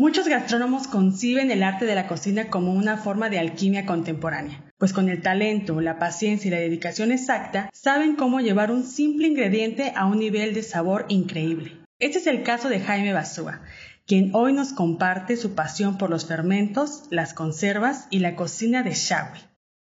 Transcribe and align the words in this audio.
Muchos 0.00 0.28
gastrónomos 0.28 0.88
conciben 0.88 1.50
el 1.50 1.62
arte 1.62 1.84
de 1.84 1.94
la 1.94 2.08
cocina 2.08 2.48
como 2.48 2.72
una 2.72 2.96
forma 2.96 3.28
de 3.28 3.38
alquimia 3.38 3.84
contemporánea, 3.84 4.64
pues 4.78 4.94
con 4.94 5.10
el 5.10 5.20
talento, 5.20 5.82
la 5.82 5.98
paciencia 5.98 6.48
y 6.48 6.50
la 6.50 6.56
dedicación 6.56 7.12
exacta, 7.12 7.68
saben 7.74 8.16
cómo 8.16 8.40
llevar 8.40 8.70
un 8.70 8.82
simple 8.82 9.28
ingrediente 9.28 9.92
a 9.94 10.06
un 10.06 10.18
nivel 10.18 10.54
de 10.54 10.62
sabor 10.62 11.04
increíble. 11.10 11.76
Este 11.98 12.16
es 12.16 12.26
el 12.26 12.44
caso 12.44 12.70
de 12.70 12.80
Jaime 12.80 13.12
Basúa, 13.12 13.60
quien 14.06 14.30
hoy 14.34 14.54
nos 14.54 14.72
comparte 14.72 15.36
su 15.36 15.54
pasión 15.54 15.98
por 15.98 16.08
los 16.08 16.24
fermentos, 16.24 17.02
las 17.10 17.34
conservas 17.34 18.06
y 18.08 18.20
la 18.20 18.36
cocina 18.36 18.82
de 18.82 18.94
Shawi. 18.94 19.40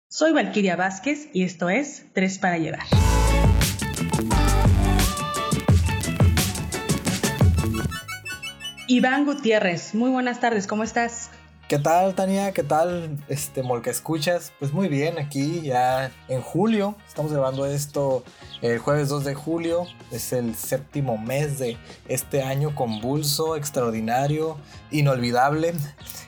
Soy 0.09 0.33
Valquiria 0.33 0.77
Vázquez 0.77 1.29
y 1.33 1.43
esto 1.43 1.71
es 1.71 2.07
Tres 2.13 2.39
para 2.39 2.59
Llevar. 2.59 2.87
Iván 8.95 9.25
Gutiérrez, 9.25 9.93
muy 9.93 10.09
buenas 10.09 10.39
tardes, 10.39 10.69
¿cómo 10.69 10.85
estás? 10.85 11.29
¿Qué 11.67 11.81
tal, 11.81 12.15
Tania? 12.15 12.53
¿Qué 12.53 12.63
tal, 12.63 13.19
este, 13.27 13.65
Molca 13.65 13.91
Escuchas? 13.91 14.53
Pues 14.61 14.73
muy 14.73 14.87
bien, 14.87 15.19
aquí 15.19 15.63
ya 15.63 16.13
en 16.29 16.41
julio, 16.41 16.95
estamos 17.09 17.33
grabando 17.33 17.67
esto 17.67 18.23
el 18.63 18.79
jueves 18.79 19.09
2 19.09 19.25
de 19.25 19.35
julio, 19.35 19.89
es 20.13 20.33
el 20.33 20.55
séptimo 20.55 21.19
mes 21.19 21.59
de 21.59 21.77
este 22.07 22.45
año 22.45 22.77
convulso, 22.77 23.57
extraordinario, 23.57 24.59
inolvidable. 24.93 25.75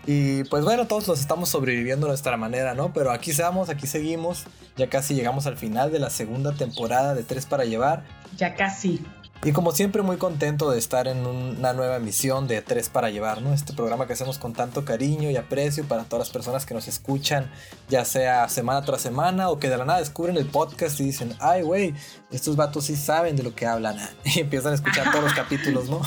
Y 0.04 0.42
pues 0.42 0.64
bueno, 0.64 0.88
todos 0.88 1.06
los 1.06 1.20
estamos 1.20 1.50
sobreviviendo 1.50 2.06
de 2.06 2.10
nuestra 2.10 2.36
manera, 2.36 2.74
¿no? 2.74 2.92
Pero 2.92 3.12
aquí 3.12 3.30
estamos, 3.30 3.68
aquí 3.68 3.86
seguimos, 3.86 4.42
ya 4.76 4.88
casi 4.88 5.14
llegamos 5.14 5.46
al 5.46 5.56
final 5.56 5.92
de 5.92 6.00
la 6.00 6.10
segunda 6.10 6.52
temporada 6.52 7.14
de 7.14 7.22
Tres 7.22 7.46
para 7.46 7.64
Llevar. 7.64 8.02
Ya 8.36 8.56
casi. 8.56 9.06
Y 9.44 9.52
como 9.52 9.70
siempre 9.72 10.02
muy 10.02 10.16
contento 10.16 10.70
de 10.70 10.78
estar 10.78 11.06
en 11.06 11.26
una 11.26 11.72
nueva 11.72 11.96
emisión 11.96 12.48
de 12.48 12.62
Tres 12.62 12.88
para 12.88 13.10
Llevar, 13.10 13.42
¿no? 13.42 13.52
Este 13.52 13.72
programa 13.72 14.06
que 14.06 14.14
hacemos 14.14 14.38
con 14.38 14.52
tanto 14.54 14.84
cariño 14.84 15.30
y 15.30 15.36
aprecio 15.36 15.84
para 15.84 16.04
todas 16.04 16.26
las 16.26 16.32
personas 16.32 16.66
que 16.66 16.74
nos 16.74 16.88
escuchan, 16.88 17.50
ya 17.88 18.04
sea 18.04 18.48
semana 18.48 18.82
tras 18.84 19.02
semana 19.02 19.50
o 19.50 19.58
que 19.58 19.68
de 19.68 19.76
la 19.76 19.84
nada 19.84 20.00
descubren 20.00 20.36
el 20.36 20.46
podcast 20.46 20.98
y 21.00 21.04
dicen, 21.04 21.34
ay, 21.38 21.62
güey, 21.62 21.94
estos 22.32 22.56
vatos 22.56 22.84
sí 22.84 22.96
saben 22.96 23.36
de 23.36 23.42
lo 23.42 23.54
que 23.54 23.66
hablan. 23.66 23.96
Y 24.24 24.40
empiezan 24.40 24.72
a 24.72 24.74
escuchar 24.74 25.10
todos 25.12 25.24
los 25.24 25.34
capítulos, 25.34 25.88
¿no? 25.88 26.00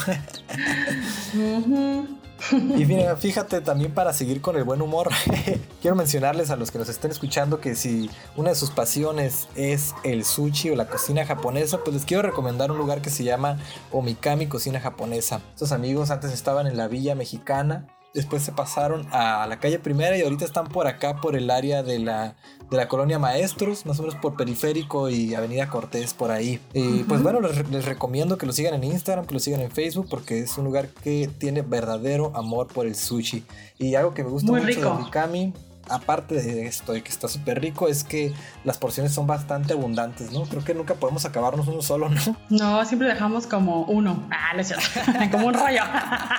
Y 2.51 2.85
fíjate 3.17 3.61
también 3.61 3.93
para 3.93 4.13
seguir 4.13 4.41
con 4.41 4.55
el 4.55 4.63
buen 4.63 4.81
humor, 4.81 5.09
quiero 5.81 5.95
mencionarles 5.95 6.49
a 6.49 6.55
los 6.55 6.71
que 6.71 6.79
nos 6.79 6.89
estén 6.89 7.11
escuchando 7.11 7.59
que 7.59 7.75
si 7.75 8.09
una 8.35 8.49
de 8.49 8.55
sus 8.55 8.71
pasiones 8.71 9.47
es 9.55 9.93
el 10.03 10.23
sushi 10.25 10.71
o 10.71 10.75
la 10.75 10.87
cocina 10.87 11.25
japonesa, 11.25 11.79
pues 11.83 11.95
les 11.95 12.05
quiero 12.05 12.23
recomendar 12.23 12.71
un 12.71 12.77
lugar 12.77 13.01
que 13.01 13.09
se 13.09 13.23
llama 13.23 13.57
Omikami 13.91 14.47
Cocina 14.47 14.79
Japonesa. 14.79 15.41
Estos 15.53 15.71
amigos 15.71 16.11
antes 16.11 16.31
estaban 16.31 16.67
en 16.67 16.77
la 16.77 16.87
Villa 16.87 17.15
Mexicana 17.15 17.87
después 18.13 18.43
se 18.43 18.51
pasaron 18.51 19.07
a 19.11 19.45
la 19.47 19.59
calle 19.59 19.79
primera 19.79 20.17
y 20.17 20.21
ahorita 20.21 20.45
están 20.45 20.67
por 20.67 20.87
acá, 20.87 21.17
por 21.21 21.35
el 21.35 21.49
área 21.49 21.83
de 21.83 21.99
la, 21.99 22.35
de 22.69 22.77
la 22.77 22.87
colonia 22.87 23.19
Maestros, 23.19 23.85
más 23.85 23.99
o 23.99 24.03
menos 24.03 24.15
por 24.15 24.35
Periférico 24.35 25.09
y 25.09 25.35
Avenida 25.35 25.69
Cortés, 25.69 26.13
por 26.13 26.31
ahí. 26.31 26.59
Y 26.73 27.03
pues 27.03 27.21
bueno, 27.21 27.39
les, 27.41 27.85
recomiendo 27.85 28.37
que 28.37 28.45
lo 28.45 28.53
sigan 28.53 28.73
en 28.73 28.83
Instagram, 28.83 29.25
que 29.25 29.33
lo 29.33 29.39
sigan 29.39 29.61
en 29.61 29.71
Facebook, 29.71 30.07
porque 30.09 30.39
es 30.39 30.57
un 30.57 30.65
lugar 30.65 30.87
que 30.87 31.29
tiene 31.37 31.61
verdadero 31.61 32.31
amor 32.35 32.67
por 32.67 32.85
el 32.85 32.95
sushi. 32.95 33.43
Y 33.77 33.95
algo 33.95 34.13
que 34.13 34.23
me 34.23 34.29
gusta 34.29 34.51
mucho 34.51 34.65
de 34.65 35.03
Mikami 35.03 35.53
aparte 35.89 36.35
de 36.35 36.65
esto, 36.65 36.93
de 36.93 37.03
que 37.03 37.09
está 37.09 37.27
súper 37.27 37.61
rico, 37.61 37.87
es 37.87 38.03
que 38.03 38.33
las 38.63 38.77
porciones 38.77 39.13
son 39.13 39.27
bastante 39.27 39.73
abundantes, 39.73 40.31
¿no? 40.31 40.43
Creo 40.43 40.63
que 40.63 40.73
nunca 40.73 40.95
podemos 40.95 41.25
acabarnos 41.25 41.67
uno 41.67 41.81
solo, 41.81 42.09
¿no? 42.09 42.21
No, 42.49 42.85
siempre 42.85 43.07
dejamos 43.07 43.47
como 43.47 43.83
uno. 43.83 44.27
Ah, 44.31 44.55
no 44.55 44.63
sé, 44.63 44.75
como 45.31 45.47
un 45.47 45.53
rollo. 45.53 45.81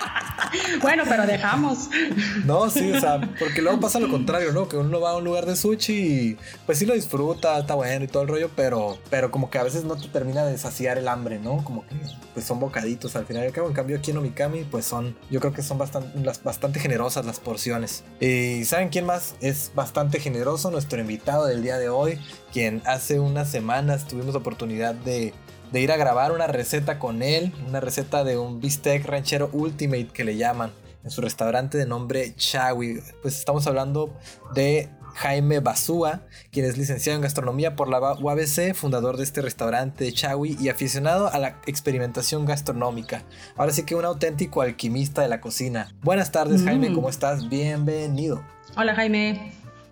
bueno, 0.81 1.03
pero 1.07 1.25
dejamos. 1.25 1.89
No, 2.45 2.69
sí, 2.69 2.91
o 2.91 2.99
sea, 2.99 3.19
porque 3.39 3.61
luego 3.61 3.79
pasa 3.79 3.99
lo 3.99 4.09
contrario, 4.09 4.51
¿no? 4.51 4.67
Que 4.67 4.77
uno 4.77 4.99
va 4.99 5.11
a 5.11 5.17
un 5.17 5.23
lugar 5.23 5.45
de 5.45 5.55
sushi 5.55 5.93
y 5.93 6.37
pues 6.65 6.77
sí 6.77 6.85
lo 6.85 6.93
disfruta, 6.93 7.59
está 7.59 7.75
bueno 7.75 8.05
y 8.05 8.07
todo 8.07 8.23
el 8.23 8.29
rollo, 8.29 8.49
pero, 8.55 8.97
pero 9.09 9.31
como 9.31 9.49
que 9.49 9.57
a 9.57 9.63
veces 9.63 9.83
no 9.83 9.95
te 9.95 10.07
termina 10.07 10.43
de 10.43 10.57
saciar 10.57 10.97
el 10.97 11.07
hambre, 11.07 11.39
¿no? 11.39 11.63
Como 11.63 11.85
que 11.87 11.95
pues 12.33 12.45
son 12.45 12.59
bocaditos 12.59 13.15
al 13.15 13.25
final 13.25 13.43
y 13.43 13.47
al 13.47 13.53
cabo. 13.53 13.67
En 13.67 13.73
cambio 13.73 13.97
aquí 13.97 14.11
en 14.11 14.17
Omikami 14.17 14.63
pues 14.63 14.85
son, 14.85 15.15
yo 15.29 15.39
creo 15.39 15.53
que 15.53 15.61
son 15.61 15.77
bastante, 15.77 16.19
bastante 16.43 16.79
generosas 16.79 17.25
las 17.25 17.39
porciones. 17.39 18.03
Y 18.19 18.65
¿saben 18.65 18.89
quién 18.89 19.05
más 19.05 19.35
es 19.41 19.71
bastante 19.75 20.19
generoso? 20.19 20.71
Nuestro 20.71 20.99
invitado 20.99 21.45
del 21.45 21.63
día 21.63 21.77
de 21.77 21.89
hoy, 21.89 22.19
quien 22.53 22.81
hace 22.85 23.19
unas 23.19 23.49
semanas 23.49 24.07
tuvimos 24.07 24.35
oportunidad 24.35 24.93
de 24.93 25.33
ir 25.73 25.91
a 25.91 25.97
grabar 25.97 26.31
una 26.31 26.47
receta 26.47 26.99
con 26.99 27.23
él, 27.23 27.53
una 27.67 27.79
receta 27.79 28.23
de 28.23 28.37
un 28.37 28.59
bistec 28.59 29.05
ranchero 29.05 29.49
ultimate 29.53 30.09
que 30.13 30.23
le 30.23 30.37
llaman 30.37 30.71
en 31.03 31.09
su 31.09 31.21
restaurante 31.21 31.77
de 31.77 31.85
nombre 31.85 32.35
Chawi. 32.35 33.01
Pues 33.21 33.39
estamos 33.39 33.65
hablando 33.67 34.13
de 34.53 34.89
Jaime 35.15 35.59
Basúa, 35.59 36.21
quien 36.51 36.65
es 36.65 36.77
licenciado 36.77 37.15
en 37.15 37.21
gastronomía 37.21 37.75
por 37.75 37.89
la 37.89 37.99
UABC, 37.99 38.73
fundador 38.73 39.17
de 39.17 39.23
este 39.23 39.41
restaurante 39.41 40.03
de 40.03 40.13
Chawi 40.13 40.57
y 40.59 40.69
aficionado 40.69 41.31
a 41.31 41.37
la 41.39 41.59
experimentación 41.65 42.45
gastronómica. 42.45 43.23
Ahora 43.55 43.71
sí 43.71 43.83
que 43.83 43.95
un 43.95 44.05
auténtico 44.05 44.61
alquimista 44.61 45.21
de 45.21 45.27
la 45.27 45.41
cocina. 45.41 45.93
Buenas 46.01 46.31
tardes, 46.31 46.63
Jaime, 46.63 46.89
mm. 46.89 46.95
¿cómo 46.95 47.09
estás? 47.09 47.49
Bienvenido. 47.49 48.43
Hola, 48.75 48.95
Jaime. 48.95 49.51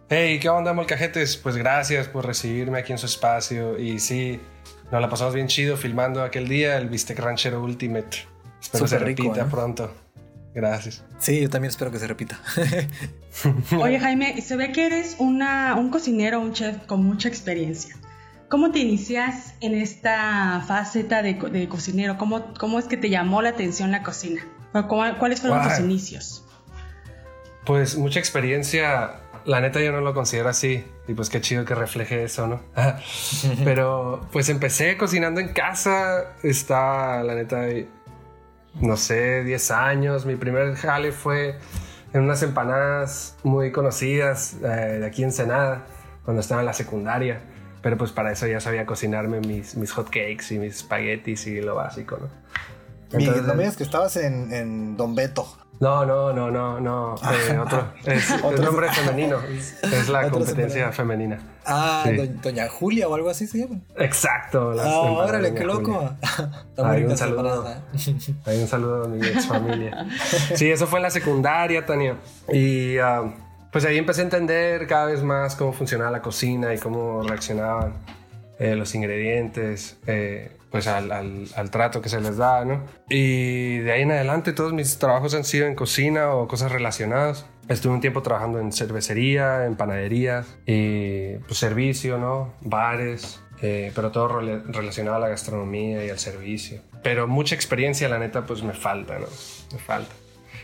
Hey, 0.09 0.39
¿qué 0.39 0.49
onda, 0.49 0.73
molcajetes? 0.73 1.37
Pues 1.37 1.55
gracias 1.55 2.07
por 2.07 2.25
recibirme 2.25 2.79
aquí 2.79 2.91
en 2.91 2.97
su 2.97 3.05
espacio. 3.05 3.77
Y 3.77 3.99
sí, 3.99 4.39
nos 4.91 5.01
la 5.01 5.09
pasamos 5.09 5.35
bien 5.35 5.47
chido 5.47 5.77
filmando 5.77 6.23
aquel 6.23 6.47
día 6.47 6.77
el 6.77 6.89
Bistec 6.89 7.19
Ranchero 7.19 7.61
Ultimate. 7.61 8.25
Espero 8.59 8.85
que 8.85 8.89
se 8.89 8.99
repita 8.99 9.45
pronto. 9.45 9.91
Gracias. 10.53 11.03
Sí, 11.19 11.41
yo 11.41 11.49
también 11.49 11.69
espero 11.69 11.91
que 11.91 11.99
se 11.99 12.07
repita. 12.07 12.39
Oye, 13.79 13.99
Jaime, 13.99 14.41
se 14.41 14.55
ve 14.55 14.71
que 14.71 14.85
eres 14.85 15.15
una, 15.19 15.75
un 15.75 15.89
cocinero, 15.89 16.39
un 16.39 16.53
chef 16.53 16.77
con 16.85 17.03
mucha 17.03 17.27
experiencia. 17.27 17.95
¿Cómo 18.49 18.71
te 18.71 18.79
inicias 18.79 19.53
en 19.61 19.75
esta 19.75 20.63
faceta 20.67 21.21
de, 21.21 21.37
cocinero? 21.69 22.17
¿Cómo, 22.17 22.51
¿Cómo, 22.55 22.79
es 22.79 22.85
que 22.85 22.97
te 22.97 23.09
llamó 23.09 23.43
la 23.43 23.49
atención 23.49 23.91
la 23.91 24.01
cocina? 24.01 24.41
¿Cuáles 24.87 25.41
fueron 25.41 25.61
tus 25.61 25.79
inicios? 25.79 26.43
Pues 27.65 27.95
mucha 27.95 28.17
experiencia 28.17 29.19
la 29.45 29.61
neta 29.61 29.79
yo 29.81 29.91
no 29.91 30.01
lo 30.01 30.13
considero 30.13 30.49
así. 30.49 30.83
Y 31.07 31.13
pues 31.13 31.29
qué 31.29 31.41
chido 31.41 31.65
que 31.65 31.75
refleje 31.75 32.23
eso, 32.23 32.47
¿no? 32.47 32.61
Pero 33.63 34.27
pues 34.31 34.49
empecé 34.49 34.97
cocinando 34.97 35.39
en 35.41 35.53
casa. 35.53 36.35
Está, 36.43 37.23
la 37.23 37.35
neta, 37.35 37.65
no 38.81 38.97
sé, 38.97 39.43
10 39.43 39.71
años. 39.71 40.25
Mi 40.25 40.35
primer 40.35 40.75
jale 40.75 41.11
fue 41.11 41.57
en 42.13 42.21
unas 42.21 42.41
empanadas 42.43 43.37
muy 43.43 43.71
conocidas 43.71 44.55
eh, 44.63 44.99
de 44.99 45.05
aquí 45.05 45.23
en 45.23 45.31
Senada, 45.31 45.85
cuando 46.25 46.41
estaba 46.41 46.61
en 46.61 46.65
la 46.65 46.73
secundaria. 46.73 47.41
Pero 47.81 47.97
pues 47.97 48.11
para 48.11 48.31
eso 48.31 48.45
ya 48.45 48.59
sabía 48.59 48.85
cocinarme 48.85 49.39
mis, 49.39 49.75
mis 49.75 49.91
hot 49.91 50.07
cakes 50.07 50.53
y 50.53 50.59
mis 50.59 50.77
espaguetis 50.77 51.47
y 51.47 51.61
lo 51.61 51.75
básico, 51.75 52.17
¿no? 52.19 52.27
Entonces, 53.11 53.43
no 53.43 53.55
me 53.55 53.71
que 53.73 53.83
estabas 53.83 54.17
en, 54.17 54.53
en 54.53 54.97
Don 54.97 55.15
Beto. 55.15 55.47
No, 55.79 56.05
no, 56.05 56.33
no, 56.33 56.51
no, 56.51 56.79
no. 56.79 57.15
Eh, 57.15 57.57
otro. 57.63 57.93
Es 58.05 58.29
el 58.29 58.61
nombre 58.61 58.91
femenino. 58.91 59.37
Es 59.81 60.09
la 60.09 60.29
competencia 60.31 60.91
femenina. 60.91 61.39
Ah, 61.69 62.05
Doña 62.41 62.67
Julia 62.67 63.07
o 63.07 63.15
algo 63.15 63.29
así 63.29 63.47
se 63.47 63.59
llama. 63.59 63.79
Exacto. 63.97 64.73
Ah, 64.79 65.01
órale, 65.01 65.53
qué 65.53 65.63
loco. 65.63 66.13
Hay 66.77 67.03
un 67.05 67.17
saludo. 67.17 67.65
Hay 68.45 68.61
un 68.61 68.67
saludo 68.67 69.05
a 69.05 69.07
mi 69.07 69.25
ex 69.25 69.45
familia. 69.47 70.07
Sí, 70.55 70.69
eso 70.69 70.87
fue 70.87 70.99
en 70.99 71.03
la 71.03 71.09
secundaria, 71.11 71.85
Tania. 71.85 72.15
Y 72.51 72.97
ah, 72.97 73.23
pues 73.71 73.85
ahí 73.85 73.97
empecé 73.97 74.21
a 74.21 74.23
entender 74.25 74.87
cada 74.87 75.05
vez 75.05 75.23
más 75.23 75.55
cómo 75.55 75.73
funcionaba 75.73 76.11
la 76.11 76.21
cocina 76.21 76.73
y 76.73 76.77
cómo 76.77 77.23
reaccionaban 77.23 77.93
eh, 78.57 78.75
los 78.75 78.95
ingredientes. 78.95 79.97
Eh, 80.07 80.55
pues 80.71 80.87
al, 80.87 81.11
al, 81.11 81.71
trato 81.71 82.01
que 82.01 82.09
se 82.09 82.21
les 82.21 82.37
da, 82.37 82.63
¿no? 82.63 82.83
Y 83.09 83.79
de 83.79 83.91
ahí 83.91 84.03
en 84.03 84.11
adelante 84.11 84.53
todos 84.53 84.71
mis 84.71 84.99
trabajos 84.99 85.33
han 85.33 85.43
sido 85.43 85.65
en 85.65 85.75
cocina 85.75 86.33
o 86.33 86.47
cosas 86.47 86.71
relacionadas. 86.71 87.45
Estuve 87.69 87.93
un 87.93 88.01
tiempo 88.01 88.21
trabajando 88.21 88.59
en 88.59 88.71
cervecería, 88.71 89.65
en 89.65 89.75
panadería, 89.75 90.43
y 90.65 91.35
pues 91.47 91.59
servicio, 91.59 92.17
¿no? 92.17 92.53
Bares, 92.61 93.41
eh, 93.61 93.91
pero 93.95 94.11
todo 94.11 94.27
relacionado 94.39 95.17
a 95.17 95.19
la 95.19 95.29
gastronomía 95.29 96.03
y 96.03 96.09
al 96.09 96.19
servicio. 96.19 96.81
Pero 97.03 97.27
mucha 97.27 97.55
experiencia, 97.55 98.09
la 98.09 98.19
neta, 98.19 98.45
pues 98.45 98.63
me 98.63 98.73
falta, 98.73 99.19
¿no? 99.19 99.27
Me 99.71 99.79
falta. 99.79 100.13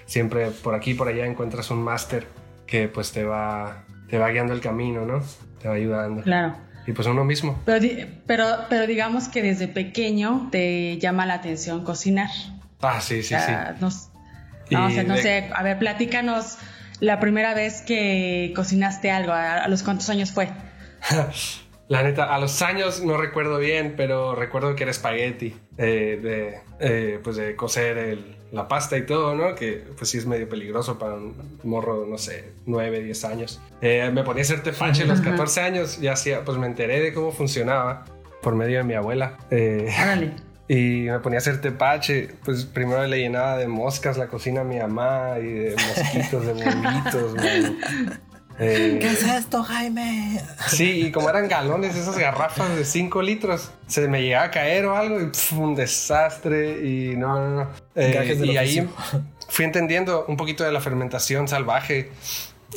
Siempre 0.05 0.49
por 0.51 0.75
aquí 0.75 0.91
y 0.91 0.93
por 0.95 1.07
allá 1.07 1.25
encuentras 1.25 1.71
un 1.71 1.83
máster 1.83 2.27
que 2.65 2.87
pues 2.87 3.11
te 3.11 3.23
va, 3.23 3.85
te 4.09 4.17
va 4.17 4.29
guiando 4.29 4.53
el 4.53 4.59
camino, 4.59 5.05
¿no? 5.05 5.21
Te 5.61 5.67
va 5.67 5.75
ayudando. 5.75 6.23
Claro 6.23 6.65
y 6.87 6.91
pues 6.91 7.07
uno 7.07 7.23
mismo. 7.23 7.59
Pero, 7.65 7.85
pero, 8.25 8.45
pero 8.69 8.87
digamos 8.87 9.27
que 9.27 9.41
desde 9.41 9.67
pequeño 9.67 10.49
te 10.51 10.97
llama 10.99 11.25
la 11.25 11.35
atención 11.35 11.83
cocinar. 11.83 12.29
Ah, 12.81 13.01
sí, 13.01 13.23
sí, 13.23 13.35
sí. 13.35 13.51
Nos, 13.79 14.09
no, 14.69 14.89
no 14.89 15.17
sé, 15.17 15.49
a 15.53 15.63
ver, 15.63 15.79
platícanos 15.79 16.57
la 16.99 17.19
primera 17.19 17.53
vez 17.53 17.81
que 17.81 18.53
cocinaste 18.55 19.11
algo, 19.11 19.33
¿a, 19.33 19.67
los 19.67 19.83
cuántos 19.83 20.09
años 20.09 20.31
fue? 20.31 20.49
La 21.87 22.01
neta, 22.01 22.33
a 22.33 22.39
los 22.39 22.63
años 22.63 23.03
no 23.03 23.15
recuerdo 23.15 23.59
bien, 23.59 23.93
pero 23.95 24.33
recuerdo 24.33 24.75
que 24.75 24.83
era 24.83 24.91
espagueti, 24.91 25.55
eh, 25.77 26.19
de, 26.19 26.59
eh, 26.79 27.19
pues 27.23 27.35
de 27.35 27.55
cocer 27.55 28.17
la 28.51 28.67
pasta 28.67 28.97
y 28.97 29.05
todo, 29.05 29.35
¿no? 29.35 29.53
Que 29.53 29.83
pues 29.95 30.09
sí 30.09 30.17
es 30.17 30.25
medio 30.25 30.49
peligroso 30.49 30.97
para 30.97 31.13
un 31.13 31.59
morro, 31.63 32.07
no 32.07 32.17
sé, 32.17 32.53
9, 32.65 33.03
10 33.03 33.25
años. 33.25 33.61
Eh, 33.81 34.09
me 34.11 34.23
ponía 34.23 34.41
a 34.41 34.45
hacer 34.45 34.63
tepache 34.63 35.03
a 35.03 35.05
los 35.05 35.21
14 35.21 35.61
años 35.61 36.01
y 36.01 36.07
hacía, 36.07 36.43
pues 36.43 36.57
me 36.57 36.65
enteré 36.65 37.01
de 37.01 37.13
cómo 37.13 37.31
funcionaba 37.31 38.05
por 38.41 38.55
medio 38.55 38.79
de 38.79 38.83
mi 38.83 38.93
abuela. 38.95 39.37
Eh, 39.51 39.87
y 40.67 41.01
me 41.03 41.19
ponía 41.19 41.37
a 41.37 41.41
hacer 41.41 41.61
tepache, 41.61 42.29
pues 42.43 42.65
primero 42.65 43.05
le 43.05 43.19
llenaba 43.19 43.57
de 43.57 43.67
moscas 43.67 44.17
la 44.17 44.27
cocina 44.27 44.61
a 44.61 44.63
mi 44.63 44.77
mamá 44.77 45.35
y 45.39 45.45
de 45.45 45.75
mosquitos, 45.75 46.45
de 46.45 47.75
eh, 48.57 48.99
¿Qué 49.01 49.07
es 49.07 49.23
esto, 49.23 49.63
Jaime? 49.63 50.41
Sí, 50.67 51.07
y 51.07 51.11
como 51.11 51.29
eran 51.29 51.49
galones, 51.49 51.95
esas 51.95 52.17
garrafas 52.17 52.75
de 52.75 52.85
5 52.85 53.21
litros, 53.21 53.71
se 53.87 54.07
me 54.07 54.21
llegaba 54.21 54.45
a 54.45 54.51
caer 54.51 54.85
o 54.85 54.95
algo 54.95 55.19
y 55.19 55.29
un 55.55 55.75
desastre 55.75 56.85
y 56.87 57.17
no, 57.17 57.35
no, 57.37 57.63
no. 57.63 57.69
Eh, 57.95 58.37
y 58.43 58.57
ahí 58.57 58.87
fui 59.49 59.65
entendiendo 59.65 60.25
un 60.27 60.37
poquito 60.37 60.63
de 60.63 60.71
la 60.71 60.79
fermentación 60.79 61.49
salvaje 61.49 62.11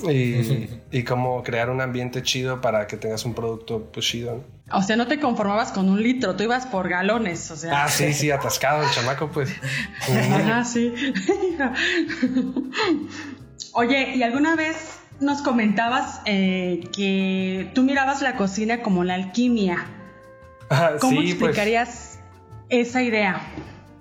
y, 0.03 0.69
y, 0.99 1.05
cómo 1.05 1.45
crear 1.45 1.71
un 1.71 1.81
ambiente 1.81 2.23
chido 2.23 2.61
para 2.61 2.89
que 2.89 2.97
tengas 2.97 3.25
un 3.25 3.35
producto 3.35 3.89
pues, 3.93 4.05
chido. 4.05 4.43
O 4.71 4.83
sea, 4.83 4.97
no 4.97 5.07
te 5.07 5.19
conformabas 5.19 5.73
con 5.73 5.89
un 5.89 6.03
litro, 6.03 6.37
tú 6.37 6.45
ibas 6.45 6.67
por 6.67 6.89
galones, 6.89 7.51
o 7.51 7.57
sea. 7.57 7.85
Ah, 7.85 7.89
sí, 7.89 8.13
sí, 8.13 8.31
atascado 8.31 8.83
el 8.83 8.91
chamaco, 8.91 9.29
pues. 9.29 9.51
Ah, 10.51 10.65
sí. 10.65 10.93
Oye, 13.73 14.15
¿y 14.17 14.23
alguna 14.23 14.57
vez 14.57 14.99
nos 15.21 15.43
comentabas 15.43 16.21
eh, 16.25 16.81
que 16.95 17.71
tú 17.75 17.83
mirabas 17.83 18.23
la 18.23 18.37
cocina 18.37 18.83
como 18.83 19.05
la 19.05 19.15
alquimia. 19.15 19.87
Ah, 20.71 20.93
¿Cómo 21.01 21.17
pues. 21.17 21.31
explicarías 21.31 22.21
esa 22.69 23.03
idea? 23.03 23.41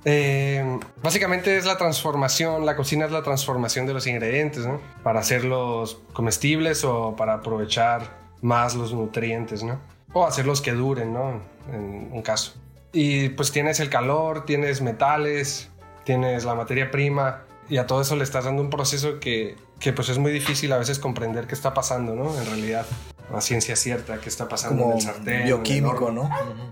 Eh, 0.05 0.79
básicamente 1.01 1.57
es 1.57 1.65
la 1.65 1.77
transformación, 1.77 2.65
la 2.65 2.75
cocina 2.75 3.05
es 3.05 3.11
la 3.11 3.23
transformación 3.23 3.87
de 3.87 3.93
los 3.93 4.07
ingredientes, 4.07 4.65
¿no? 4.65 4.79
Para 5.03 5.19
hacerlos 5.19 5.99
comestibles 6.13 6.83
o 6.83 7.15
para 7.15 7.35
aprovechar 7.35 8.17
más 8.41 8.75
los 8.75 8.93
nutrientes, 8.93 9.63
¿no? 9.63 9.79
O 10.13 10.25
hacerlos 10.25 10.61
que 10.61 10.71
duren, 10.71 11.13
¿no? 11.13 11.41
En 11.71 12.09
un 12.11 12.21
caso. 12.21 12.53
Y 12.93 13.29
pues 13.29 13.51
tienes 13.51 13.79
el 13.79 13.89
calor, 13.89 14.45
tienes 14.45 14.81
metales, 14.81 15.69
tienes 16.03 16.45
la 16.45 16.55
materia 16.55 16.89
prima 16.89 17.43
y 17.69 17.77
a 17.77 17.85
todo 17.85 18.01
eso 18.01 18.15
le 18.15 18.23
estás 18.23 18.45
dando 18.45 18.61
un 18.61 18.69
proceso 18.69 19.19
que 19.19 19.55
que 19.79 19.93
pues 19.93 20.09
es 20.09 20.17
muy 20.17 20.31
difícil 20.31 20.71
a 20.73 20.77
veces 20.77 20.99
comprender 20.99 21.47
qué 21.47 21.55
está 21.55 21.73
pasando, 21.73 22.15
¿no? 22.15 22.35
En 22.37 22.45
realidad, 22.45 22.85
la 23.31 23.41
ciencia 23.41 23.75
cierta, 23.75 24.19
qué 24.19 24.29
está 24.29 24.47
pasando 24.47 24.85
en 24.85 24.91
el 24.93 25.01
sartén. 25.01 25.45
Bioquímico, 25.45 26.11
¿no? 26.11 26.29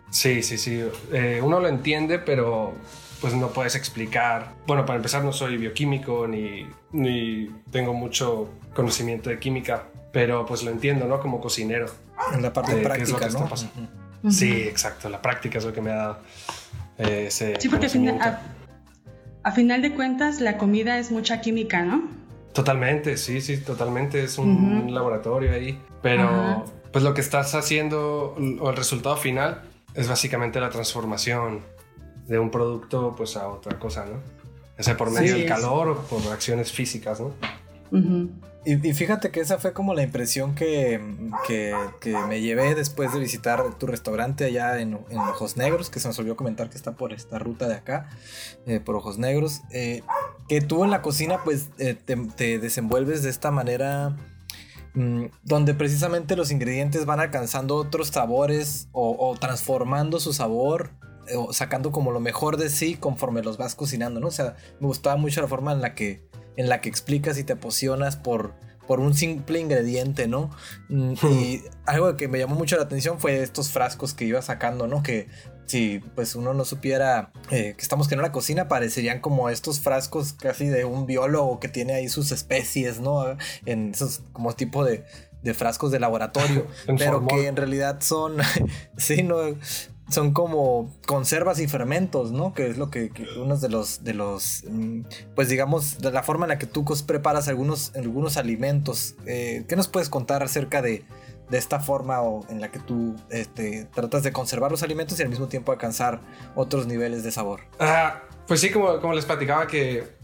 Sí, 0.09 0.41
sí, 0.41 0.57
sí. 0.57 0.83
Eh, 1.11 1.39
uno 1.43 1.59
lo 1.59 1.67
entiende, 1.67 2.19
pero 2.19 2.73
pues 3.21 3.33
no 3.33 3.49
puedes 3.49 3.75
explicar. 3.75 4.53
Bueno, 4.65 4.85
para 4.85 4.97
empezar, 4.97 5.23
no 5.23 5.33
soy 5.33 5.57
bioquímico 5.57 6.27
ni, 6.27 6.67
ni 6.91 7.49
tengo 7.71 7.93
mucho 7.93 8.49
conocimiento 8.73 9.29
de 9.29 9.39
química, 9.39 9.83
pero 10.11 10.45
pues 10.45 10.63
lo 10.63 10.71
entiendo, 10.71 11.05
¿no? 11.05 11.19
Como 11.19 11.39
cocinero. 11.39 11.87
En 12.33 12.41
la 12.41 12.53
parte 12.53 12.75
práctica, 12.77 13.29
¿no? 13.29 14.31
Sí, 14.31 14.51
exacto. 14.63 15.09
La 15.09 15.21
práctica 15.21 15.59
es 15.59 15.65
lo 15.65 15.73
que 15.73 15.81
me 15.81 15.91
ha 15.91 15.95
dado. 15.95 16.19
Eh, 16.97 17.25
ese 17.27 17.59
sí, 17.59 17.67
porque 17.67 17.87
a, 17.87 18.41
a 19.43 19.51
final 19.51 19.81
de 19.81 19.93
cuentas 19.93 20.39
la 20.39 20.57
comida 20.57 20.97
es 20.97 21.11
mucha 21.11 21.41
química, 21.41 21.83
¿no? 21.83 22.07
Totalmente, 22.53 23.17
sí, 23.17 23.41
sí, 23.41 23.57
totalmente. 23.57 24.23
Es 24.23 24.37
un 24.37 24.93
laboratorio 24.93 25.51
ahí. 25.51 25.79
Pero 26.01 26.65
pues 26.91 27.03
lo 27.03 27.13
que 27.13 27.21
estás 27.21 27.53
haciendo 27.55 28.35
o 28.59 28.69
el 28.69 28.75
resultado 28.77 29.17
final 29.17 29.63
es 29.93 30.07
básicamente 30.07 30.61
la 30.61 30.69
transformación 30.69 31.61
de 32.27 32.39
un 32.39 32.49
producto 32.49 33.13
pues 33.17 33.35
a 33.35 33.49
otra 33.49 33.77
cosa, 33.77 34.05
¿no? 34.05 34.21
O 34.77 34.83
sea, 34.83 34.95
por 34.95 35.11
medio 35.11 35.35
del 35.35 35.45
calor 35.45 35.89
o 35.89 36.01
por 36.03 36.21
acciones 36.31 36.71
físicas, 36.71 37.19
¿no? 37.19 37.33
Y, 38.65 38.93
fíjate 38.93 39.29
que 39.29 39.41
esa 39.41 39.59
fue 39.59 39.73
como 39.73 39.93
la 39.93 40.01
impresión 40.01 40.55
que, 40.55 40.99
me 42.27 42.41
llevé 42.41 42.73
después 42.73 43.13
de 43.13 43.19
visitar 43.19 43.63
tu 43.77 43.85
restaurante 43.85 44.43
allá 44.43 44.79
en, 44.79 44.95
Ojos 44.95 45.55
Negros, 45.55 45.91
que 45.91 45.99
se 45.99 46.07
nos 46.07 46.17
olvidó 46.17 46.35
comentar 46.35 46.69
que 46.71 46.75
está 46.75 46.93
por 46.93 47.13
esta 47.13 47.37
ruta 47.37 47.67
de 47.67 47.75
acá, 47.75 48.09
eh, 48.65 48.79
por 48.79 48.95
Ojos 48.95 49.19
Negros. 49.19 49.61
Eh, 49.69 50.01
que 50.47 50.61
tú 50.61 50.83
en 50.83 50.89
la 50.89 51.03
cocina 51.03 51.43
pues 51.43 51.69
eh, 51.77 51.93
te, 51.93 52.57
desenvuelves 52.57 53.21
de 53.21 53.29
esta 53.29 53.51
manera 53.51 54.15
mm, 54.95 55.25
donde 55.43 55.75
precisamente 55.75 56.35
los 56.35 56.51
ingredientes 56.51 57.05
van 57.05 57.19
alcanzando 57.19 57.75
otros 57.75 58.07
sabores 58.07 58.89
o, 58.93 59.35
transformando 59.39 60.19
su 60.19 60.33
sabor 60.33 60.91
o 61.35 61.53
sacando 61.53 61.91
como 61.91 62.11
lo 62.11 62.19
mejor 62.19 62.57
de 62.57 62.69
sí 62.69 62.95
conforme 62.95 63.43
los 63.43 63.57
vas 63.57 63.75
cocinando, 63.75 64.19
¿no? 64.19 64.27
O 64.27 64.31
sea, 64.31 64.55
me 64.79 64.87
gustaba 64.87 65.17
mucho 65.17 65.41
la 65.41 65.47
forma 65.47 65.71
en 65.71 65.81
la 65.81 65.93
que 65.93 66.27
en 66.57 66.69
la 66.69 66.81
que 66.81 66.89
explicas 66.89 67.37
y 67.37 67.43
te 67.43 67.53
apasionas 67.53 68.15
por, 68.15 68.53
por 68.87 68.99
un 68.99 69.13
simple 69.13 69.59
ingrediente, 69.59 70.27
¿no? 70.27 70.51
Mm, 70.89 71.13
y 71.31 71.63
algo 71.85 72.15
que 72.15 72.27
me 72.27 72.39
llamó 72.39 72.55
mucho 72.55 72.77
la 72.77 72.83
atención 72.83 73.19
fue 73.19 73.41
estos 73.41 73.71
frascos 73.71 74.13
que 74.13 74.25
iba 74.25 74.41
sacando, 74.41 74.87
¿no? 74.87 75.03
Que 75.03 75.27
si 75.65 75.99
pues 76.13 76.35
uno 76.35 76.53
no 76.53 76.63
supiera 76.63 77.31
eh, 77.49 77.73
que 77.75 77.81
estamos 77.81 78.11
en 78.11 78.21
la 78.21 78.31
cocina, 78.31 78.67
parecerían 78.67 79.19
como 79.19 79.49
estos 79.49 79.79
frascos 79.79 80.33
casi 80.33 80.67
de 80.67 80.85
un 80.85 81.05
biólogo 81.05 81.59
que 81.59 81.67
tiene 81.67 81.93
ahí 81.93 82.07
sus 82.07 82.31
especies, 82.31 82.99
¿no? 82.99 83.37
En 83.65 83.91
esos 83.91 84.21
como 84.31 84.53
tipo 84.53 84.83
de, 84.83 85.03
de 85.41 85.53
frascos 85.53 85.91
de 85.91 85.99
laboratorio, 85.99 86.67
pero 86.97 87.25
que 87.25 87.47
en 87.47 87.55
realidad 87.55 87.97
son, 88.01 88.37
sí, 88.97 89.23
no, 89.23 89.37
son 90.09 90.31
como 90.31 90.93
conservas 91.07 91.59
y 91.59 91.67
fermentos, 91.67 92.31
¿no? 92.31 92.53
Que 92.53 92.67
es 92.67 92.77
lo 92.77 92.89
que, 92.89 93.11
uno 93.37 93.57
de 93.57 93.69
los, 93.69 94.03
de 94.03 94.13
los, 94.13 94.63
mm, 94.69 95.01
pues 95.35 95.49
digamos, 95.49 95.99
de 95.99 96.11
la 96.11 96.23
forma 96.23 96.45
en 96.45 96.49
la 96.49 96.57
que 96.59 96.67
tú 96.67 96.85
preparas 97.05 97.47
algunos, 97.47 97.93
algunos 97.95 98.37
alimentos. 98.37 99.15
Eh, 99.25 99.65
¿Qué 99.67 99.75
nos 99.75 99.87
puedes 99.87 100.09
contar 100.09 100.43
acerca 100.43 100.81
de, 100.81 101.05
de 101.49 101.57
esta 101.57 101.79
forma 101.79 102.21
o 102.21 102.45
en 102.49 102.61
la 102.61 102.71
que 102.71 102.79
tú 102.79 103.15
este, 103.29 103.85
tratas 103.93 104.23
de 104.23 104.31
conservar 104.31 104.71
los 104.71 104.83
alimentos 104.83 105.19
y 105.19 105.23
al 105.23 105.29
mismo 105.29 105.47
tiempo 105.47 105.71
alcanzar 105.71 106.21
otros 106.55 106.87
niveles 106.87 107.23
de 107.23 107.31
sabor? 107.31 107.61
Ah, 107.79 108.23
pues 108.47 108.61
sí, 108.61 108.69
como, 108.71 108.99
como 108.99 109.13
les 109.13 109.25
platicaba 109.25 109.67
que 109.67 110.14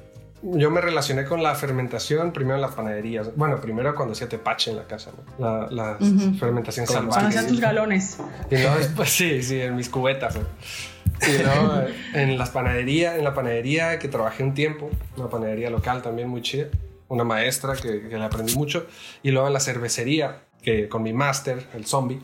yo 0.43 0.71
me 0.71 0.81
relacioné 0.81 1.25
con 1.25 1.43
la 1.43 1.55
fermentación 1.55 2.31
primero 2.33 2.55
en 2.55 2.61
las 2.61 2.73
panaderías. 2.73 3.35
Bueno, 3.35 3.59
primero 3.61 3.93
cuando 3.95 4.13
hacía 4.13 4.27
tepache 4.27 4.71
en 4.71 4.77
la 4.77 4.85
casa, 4.85 5.11
¿no? 5.39 5.67
La, 5.69 5.97
fermentación 6.39 6.88
salvaje. 6.88 7.31
Cuando 7.31 7.47
tus 7.47 7.59
galones. 7.59 8.17
Y 8.49 8.55
no, 8.55 8.77
después 8.77 9.09
sí, 9.13 9.41
sí, 9.43 9.61
en 9.61 9.75
mis 9.75 9.89
cubetas. 9.89 10.35
Y 10.35 11.43
no, 11.43 11.83
en 12.13 12.38
las 12.38 12.49
panaderías, 12.49 13.17
en 13.17 13.23
la 13.23 13.33
panadería 13.33 13.99
que 13.99 14.07
trabajé 14.07 14.43
un 14.43 14.53
tiempo, 14.53 14.89
una 15.17 15.29
panadería 15.29 15.69
local 15.69 16.01
también 16.01 16.27
muy 16.27 16.41
chida, 16.41 16.67
una 17.07 17.23
maestra 17.23 17.75
que, 17.75 18.07
que 18.07 18.17
le 18.17 18.23
aprendí 18.23 18.55
mucho, 18.55 18.87
y 19.21 19.30
luego 19.31 19.47
en 19.47 19.54
la 19.54 19.59
cervecería, 19.59 20.42
que 20.63 20.89
con 20.89 21.04
mi 21.04 21.13
máster, 21.13 21.68
el 21.75 21.85
zombie, 21.85 22.19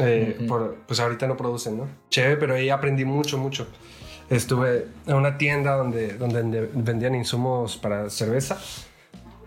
eh, 0.00 0.48
pues 0.86 1.00
ahorita 1.00 1.26
no 1.26 1.36
producen, 1.36 1.76
¿no? 1.76 1.88
Chévere, 2.08 2.36
pero 2.36 2.54
ahí 2.54 2.70
aprendí 2.70 3.04
mucho, 3.04 3.36
mucho. 3.36 3.66
Estuve 4.32 4.86
en 5.06 5.14
una 5.14 5.36
tienda 5.36 5.76
donde, 5.76 6.14
donde 6.14 6.70
vendían 6.72 7.14
insumos 7.14 7.76
para 7.76 8.08
cerveza. 8.08 8.58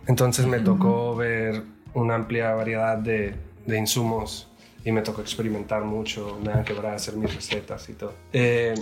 Entonces 0.05 0.45
me 0.45 0.59
tocó 0.59 1.15
ver 1.15 1.63
una 1.95 2.13
amplia 2.13 2.53
variedad 2.53 2.95
de, 2.95 3.33
de, 3.65 3.77
insumos 3.79 4.47
y 4.83 4.91
me 4.91 5.01
tocó 5.01 5.21
experimentar 5.21 5.83
mucho. 5.83 6.39
Me 6.43 6.53
han 6.53 6.63
quebrado 6.63 6.95
hacer 6.95 7.15
mis 7.15 7.33
recetas 7.33 7.89
y 7.89 7.93
todo. 7.93 8.13
Eh, 8.31 8.75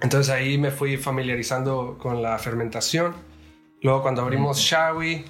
entonces 0.00 0.34
ahí 0.34 0.58
me 0.58 0.72
fui 0.72 0.96
familiarizando 0.96 1.96
con 1.96 2.20
la 2.20 2.36
fermentación. 2.40 3.14
Luego 3.82 4.02
cuando 4.02 4.22
abrimos 4.22 4.58
Shawi, 4.58 5.26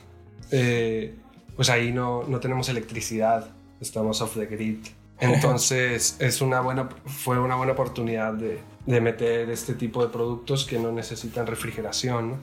eh, 0.50 1.14
pues 1.56 1.68
ahí 1.68 1.92
no, 1.92 2.22
no 2.26 2.40
tenemos 2.40 2.70
electricidad. 2.70 3.50
Estamos 3.82 4.22
off 4.22 4.34
the 4.34 4.46
grid. 4.46 4.78
Entonces 5.20 6.16
es 6.20 6.40
una 6.40 6.60
buena, 6.60 6.88
fue 7.04 7.38
una 7.38 7.56
buena 7.56 7.72
oportunidad 7.72 8.32
de, 8.32 8.60
de 8.86 9.00
meter 9.00 9.50
este 9.50 9.74
tipo 9.74 10.04
de 10.04 10.12
productos 10.12 10.64
que 10.64 10.78
no 10.78 10.92
necesitan 10.92 11.46
refrigeración. 11.46 12.42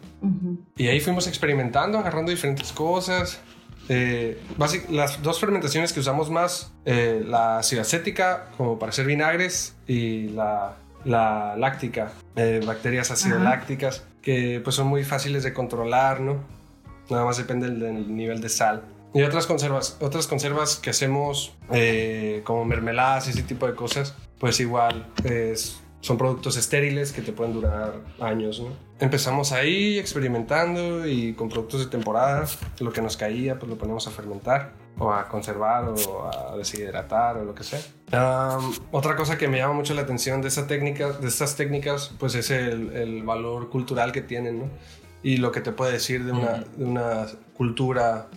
Y 0.75 0.87
ahí 0.87 0.99
fuimos 0.99 1.27
experimentando, 1.27 1.99
agarrando 1.99 2.31
diferentes 2.31 2.71
cosas. 2.71 3.39
Eh, 3.89 4.41
las 4.89 5.21
dos 5.21 5.39
fermentaciones 5.39 5.93
que 5.93 5.99
usamos 5.99 6.29
más, 6.29 6.71
eh, 6.85 7.23
la 7.25 7.59
acética 7.59 8.49
como 8.57 8.79
para 8.79 8.91
hacer 8.91 9.05
vinagres 9.05 9.75
y 9.87 10.29
la, 10.29 10.77
la 11.05 11.55
láctica, 11.57 12.11
eh, 12.35 12.61
bacterias 12.65 13.11
acidolácticas, 13.11 14.05
que 14.21 14.61
pues 14.63 14.75
son 14.75 14.87
muy 14.87 15.03
fáciles 15.03 15.43
de 15.43 15.53
controlar, 15.53 16.21
¿no? 16.21 16.43
Nada 17.09 17.25
más 17.25 17.37
depende 17.37 17.69
del, 17.69 18.15
nivel 18.15 18.41
de 18.41 18.49
sal. 18.49 18.83
Y 19.13 19.23
otras 19.23 19.45
conservas, 19.45 19.97
otras 19.99 20.27
conservas 20.27 20.77
que 20.77 20.91
hacemos 20.91 21.53
eh, 21.73 22.41
como 22.45 22.63
mermeladas 22.63 23.27
y 23.27 23.31
ese 23.31 23.43
tipo 23.43 23.67
de 23.67 23.75
cosas, 23.75 24.15
pues 24.39 24.59
igual 24.61 25.07
es 25.25 25.81
son 26.01 26.17
productos 26.17 26.57
estériles 26.57 27.13
que 27.13 27.21
te 27.21 27.31
pueden 27.31 27.53
durar 27.53 27.93
años, 28.19 28.59
¿no? 28.59 28.91
empezamos 29.01 29.51
ahí 29.51 29.97
experimentando 29.97 31.07
y 31.07 31.33
con 31.33 31.49
productos 31.49 31.79
de 31.79 31.87
temporada, 31.87 32.45
lo 32.79 32.93
que 32.93 33.01
nos 33.01 33.17
caía, 33.17 33.57
pues 33.57 33.69
lo 33.69 33.77
ponemos 33.77 34.07
a 34.07 34.11
fermentar 34.11 34.73
o 34.99 35.11
a 35.11 35.27
conservar 35.27 35.85
o 35.85 36.29
a 36.29 36.55
deshidratar 36.55 37.37
o 37.37 37.43
lo 37.43 37.55
que 37.55 37.63
sea. 37.63 37.79
otra 38.91 39.15
cosa 39.15 39.39
que 39.39 39.47
me 39.47 39.57
llama 39.57 39.73
mucho 39.73 39.95
la 39.95 40.03
atención 40.03 40.41
de, 40.43 40.49
esa 40.49 40.67
técnica, 40.67 41.13
de 41.13 41.27
estas 41.27 41.55
técnicas, 41.55 42.11
pues 42.19 42.35
es 42.35 42.51
el, 42.51 42.95
el, 42.95 43.23
valor 43.23 43.69
cultural 43.69 44.11
que 44.11 44.21
tienen, 44.21 44.59
¿no? 44.59 44.69
Y 45.23 45.37
lo 45.37 45.51
que 45.51 45.61
te 45.61 45.71
puede 45.71 45.93
decir 45.93 46.23
de 46.23 46.31
una, 46.31 46.63
de 46.77 46.85
una 46.85 47.25
cultura 47.55 48.27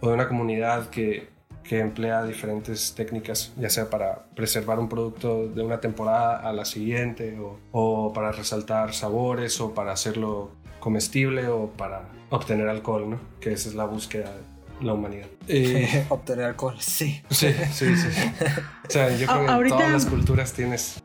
o 0.00 0.08
de 0.08 0.14
una 0.14 0.28
comunidad 0.28 0.88
que, 0.88 1.28
que 1.62 1.80
emplea 1.80 2.24
diferentes 2.24 2.94
técnicas, 2.94 3.52
ya 3.56 3.70
sea 3.70 3.90
para 3.90 4.24
preservar 4.34 4.78
un 4.78 4.88
producto 4.88 5.48
de 5.48 5.62
una 5.62 5.80
temporada 5.80 6.38
a 6.38 6.52
la 6.52 6.64
siguiente, 6.64 7.38
o, 7.38 7.58
o 7.72 8.12
para 8.12 8.32
resaltar 8.32 8.92
sabores, 8.92 9.60
o 9.60 9.72
para 9.74 9.92
hacerlo 9.92 10.52
comestible, 10.80 11.48
o 11.48 11.70
para 11.70 12.08
obtener 12.30 12.68
alcohol, 12.68 13.10
¿no? 13.10 13.20
Que 13.40 13.52
esa 13.52 13.68
es 13.68 13.74
la 13.74 13.84
búsqueda 13.84 14.32
de 14.32 14.84
la 14.86 14.94
humanidad. 14.94 15.26
Eh, 15.46 16.06
obtener 16.08 16.46
alcohol, 16.46 16.76
sí. 16.78 17.22
Sí, 17.30 17.52
sí, 17.72 17.96
sí. 17.96 18.08
o 18.88 18.90
sea, 18.90 19.16
yo 19.16 19.26
creo 19.32 19.46
que 19.46 19.52
en 19.62 19.68
todas 19.68 19.92
las 19.92 20.06
culturas 20.06 20.52
tienes 20.52 21.00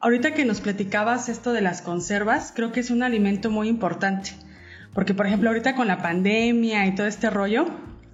Ahorita 0.00 0.32
que 0.32 0.44
nos 0.44 0.60
platicabas 0.60 1.28
esto 1.28 1.52
de 1.52 1.60
las 1.60 1.82
conservas, 1.82 2.52
creo 2.54 2.72
que 2.72 2.80
es 2.80 2.90
un 2.90 3.02
alimento 3.02 3.50
muy 3.50 3.68
importante. 3.68 4.30
Porque, 4.94 5.14
por 5.14 5.26
ejemplo, 5.26 5.50
ahorita 5.50 5.74
con 5.74 5.88
la 5.88 5.98
pandemia 5.98 6.86
y 6.86 6.94
todo 6.94 7.06
este 7.06 7.30
rollo, 7.30 7.66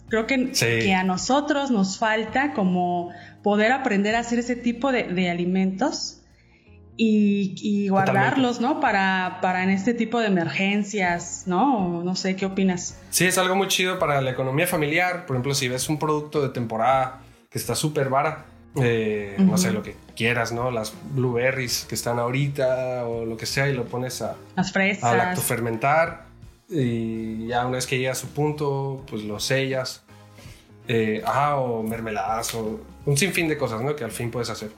creo 0.09 0.27
que, 0.27 0.53
que 0.53 0.95
a 0.95 1.05
nosotros 1.05 1.71
nos 1.71 1.99
falta 1.99 2.53
como 2.53 3.13
poder 3.43 3.73
aprender 3.73 4.15
a 4.15 4.21
hacer 4.21 4.39
ese 4.39 4.57
tipo 4.57 4.93
de, 4.93 5.31
alimentos 5.31 6.21
y, 6.97 7.89
guardarlos, 7.89 8.61
¿no? 8.61 8.81
Para, 8.81 9.39
para 9.43 9.65
en 9.65 9.71
este 9.71 9.95
tipo 9.95 10.21
de 10.21 10.29
emergencias, 10.29 11.45
¿no? 11.47 12.03
No 12.05 12.15
sé, 12.15 12.37
¿qué 12.37 12.47
opinas? 12.47 12.99
Sí, 13.11 13.27
es 13.27 13.37
algo 13.39 13.57
muy 13.57 13.69
chido 13.69 13.99
para 13.99 14.21
la 14.21 14.31
economía 14.31 14.67
familiar. 14.67 15.27
Por 15.27 15.37
ejemplo, 15.37 15.55
si 15.55 15.69
ves 15.69 15.89
un 15.89 15.99
producto 15.99 16.41
de 16.41 16.51
temporada 16.51 17.21
que 17.51 17.59
está 17.59 17.75
súper 17.75 18.09
barato, 18.09 18.45
eh, 18.77 19.37
no 19.39 19.57
sé, 19.59 19.73
lo 19.73 19.83
que 19.83 19.97
quieras, 20.17 20.53
¿no? 20.53 20.71
Las 20.71 20.93
blueberries 21.13 21.87
que 21.89 21.95
están 21.95 22.19
ahorita 22.19 23.07
o 23.07 23.25
lo 23.25 23.37
que 23.37 23.47
sea 23.47 23.69
y 23.69 23.75
lo 23.75 23.85
pones 23.85 24.23
a, 24.23 24.37
Las 24.57 24.73
fresas. 24.73 25.05
a 25.05 25.17
lactofermentar 25.17 26.27
y 26.69 27.47
ya 27.47 27.67
una 27.67 27.77
vez 27.77 27.87
que 27.87 27.99
llega 27.99 28.13
a 28.13 28.17
su 28.17 28.29
punto, 28.29 29.05
pues 29.09 29.25
lo 29.25 29.41
sellas. 29.41 30.03
Eh, 30.87 31.23
ah, 31.25 31.57
o 31.57 31.83
mermeladas 31.83 32.55
o 32.55 32.81
un 33.07 33.17
sinfín 33.17 33.49
de 33.49 33.57
cosas, 33.57 33.81
¿no? 33.81 33.97
Que 33.97 34.05
al 34.05 34.11
fin 34.11 34.31
puedes 34.31 34.51
hacer. 34.51 34.71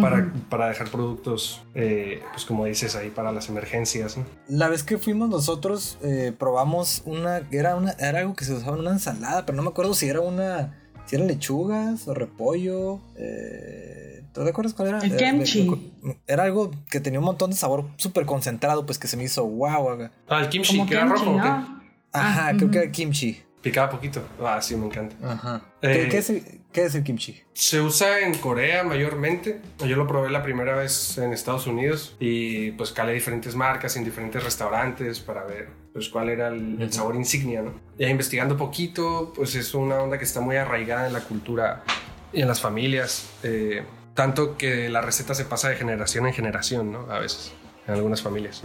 Para, 0.00 0.32
para, 0.48 0.68
dejar 0.68 0.88
productos, 0.88 1.60
eh, 1.74 2.22
pues 2.32 2.46
como 2.46 2.64
dices 2.64 2.96
ahí, 2.96 3.10
para 3.10 3.30
las 3.30 3.50
emergencias. 3.50 4.16
¿no? 4.16 4.24
La 4.48 4.68
vez 4.68 4.84
que 4.84 4.96
fuimos 4.96 5.28
nosotros, 5.28 5.98
eh, 6.02 6.32
probamos 6.36 7.02
una 7.04 7.42
era, 7.50 7.76
una, 7.76 7.90
era 7.98 8.20
algo 8.20 8.34
que 8.34 8.46
se 8.46 8.54
usaba 8.54 8.74
en 8.76 8.80
una 8.80 8.92
ensalada, 8.92 9.44
pero 9.44 9.54
no 9.54 9.62
me 9.62 9.68
acuerdo 9.68 9.92
si 9.92 10.08
era 10.08 10.20
una, 10.20 10.81
si 11.06 11.16
eran 11.16 11.28
lechugas 11.28 12.06
o 12.08 12.14
repollo. 12.14 13.00
Eh, 13.16 14.24
¿Te 14.32 14.48
acuerdas 14.48 14.74
cuál 14.74 14.88
era? 14.88 14.98
El 15.00 15.16
kimchi. 15.16 15.92
Era 16.26 16.44
algo 16.44 16.70
que 16.90 17.00
tenía 17.00 17.18
un 17.18 17.26
montón 17.26 17.50
de 17.50 17.56
sabor 17.56 17.86
súper 17.96 18.24
concentrado, 18.24 18.86
pues 18.86 18.98
que 18.98 19.08
se 19.08 19.16
me 19.16 19.24
hizo 19.24 19.46
wow. 19.46 20.08
Ah, 20.28 20.40
el 20.40 20.48
kimchi, 20.48 20.84
que 20.86 20.94
era 20.94 21.06
rojo. 21.06 21.38
Ajá, 21.38 22.48
ah, 22.48 22.52
creo 22.56 22.70
que 22.70 22.78
era 22.78 22.90
kimchi. 22.90 23.42
Picaba 23.62 23.88
poquito. 23.90 24.20
Ah, 24.44 24.60
sí, 24.60 24.74
me 24.76 24.86
encanta. 24.86 25.14
Ajá. 25.24 25.62
Eh, 25.82 26.08
¿Qué, 26.10 26.18
es 26.18 26.94
el, 26.96 27.04
kimchi? 27.04 27.42
Se 27.52 27.80
usa 27.80 28.20
en 28.20 28.34
Corea 28.34 28.82
mayormente. 28.82 29.60
Yo 29.86 29.96
lo 29.96 30.06
probé 30.08 30.30
la 30.30 30.42
primera 30.42 30.74
vez 30.74 31.16
en 31.18 31.32
Estados 31.32 31.68
Unidos 31.68 32.16
y 32.18 32.72
pues 32.72 32.90
calé 32.90 33.12
diferentes 33.12 33.54
marcas 33.54 33.96
en 33.96 34.04
diferentes 34.04 34.42
restaurantes 34.42 35.20
para 35.20 35.44
ver 35.44 35.68
pues 35.92 36.08
cuál 36.08 36.30
era 36.30 36.48
el, 36.48 36.92
sabor 36.92 37.14
insignia, 37.14 37.62
¿no? 37.62 37.80
Ya 37.98 38.08
investigando 38.08 38.56
poquito, 38.56 39.32
pues 39.34 39.54
es 39.54 39.74
una 39.74 39.98
onda 40.00 40.18
que 40.18 40.24
está 40.24 40.40
muy 40.40 40.56
arraigada 40.56 41.06
en 41.06 41.12
la 41.12 41.20
cultura 41.20 41.84
y 42.32 42.42
en 42.42 42.48
las 42.48 42.60
familias. 42.60 43.30
Eh, 43.44 43.84
tanto 44.14 44.56
que 44.56 44.88
la 44.88 45.02
receta 45.02 45.34
se 45.34 45.44
pasa 45.44 45.68
de 45.68 45.76
generación 45.76 46.26
en 46.26 46.32
generación, 46.32 46.90
¿no? 46.90 47.10
A 47.12 47.20
veces, 47.20 47.52
en 47.86 47.94
algunas 47.94 48.22
familias. 48.22 48.62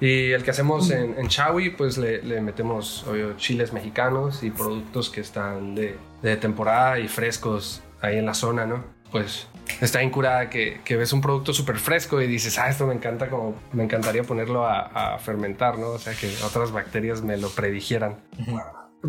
Y 0.00 0.32
el 0.32 0.42
que 0.42 0.50
hacemos 0.50 0.90
en, 0.90 1.18
en 1.18 1.28
Chawi, 1.28 1.70
pues 1.70 1.96
le, 1.96 2.20
metemos 2.40 3.06
obvio, 3.08 3.34
chiles 3.36 3.72
mexicanos 3.72 4.42
y 4.42 4.50
productos 4.50 5.08
que 5.08 5.22
están 5.22 5.74
de, 5.74 5.96
de, 6.22 6.36
temporada 6.36 6.98
y 6.98 7.08
frescos 7.08 7.82
ahí 8.02 8.18
en 8.18 8.26
la 8.26 8.34
zona, 8.34 8.66
¿no? 8.66 8.84
Pues 9.10 9.48
está 9.80 10.02
incurada 10.02 10.50
que, 10.50 10.80
que 10.84 10.96
ves 10.96 11.12
un 11.14 11.22
producto 11.22 11.54
súper 11.54 11.78
fresco 11.78 12.20
y 12.20 12.26
dices, 12.26 12.58
ah, 12.58 12.68
esto 12.68 12.86
me 12.86 12.94
encanta, 12.94 13.30
como 13.30 13.54
me 13.72 13.84
encantaría 13.84 14.22
ponerlo 14.22 14.66
a, 14.66 15.18
fermentar, 15.18 15.78
¿no? 15.78 15.88
O 15.88 15.98
sea, 15.98 16.14
que 16.14 16.30
otras 16.44 16.72
bacterias 16.72 17.22
me 17.22 17.38
lo 17.38 17.48
predijeran. 17.48 18.16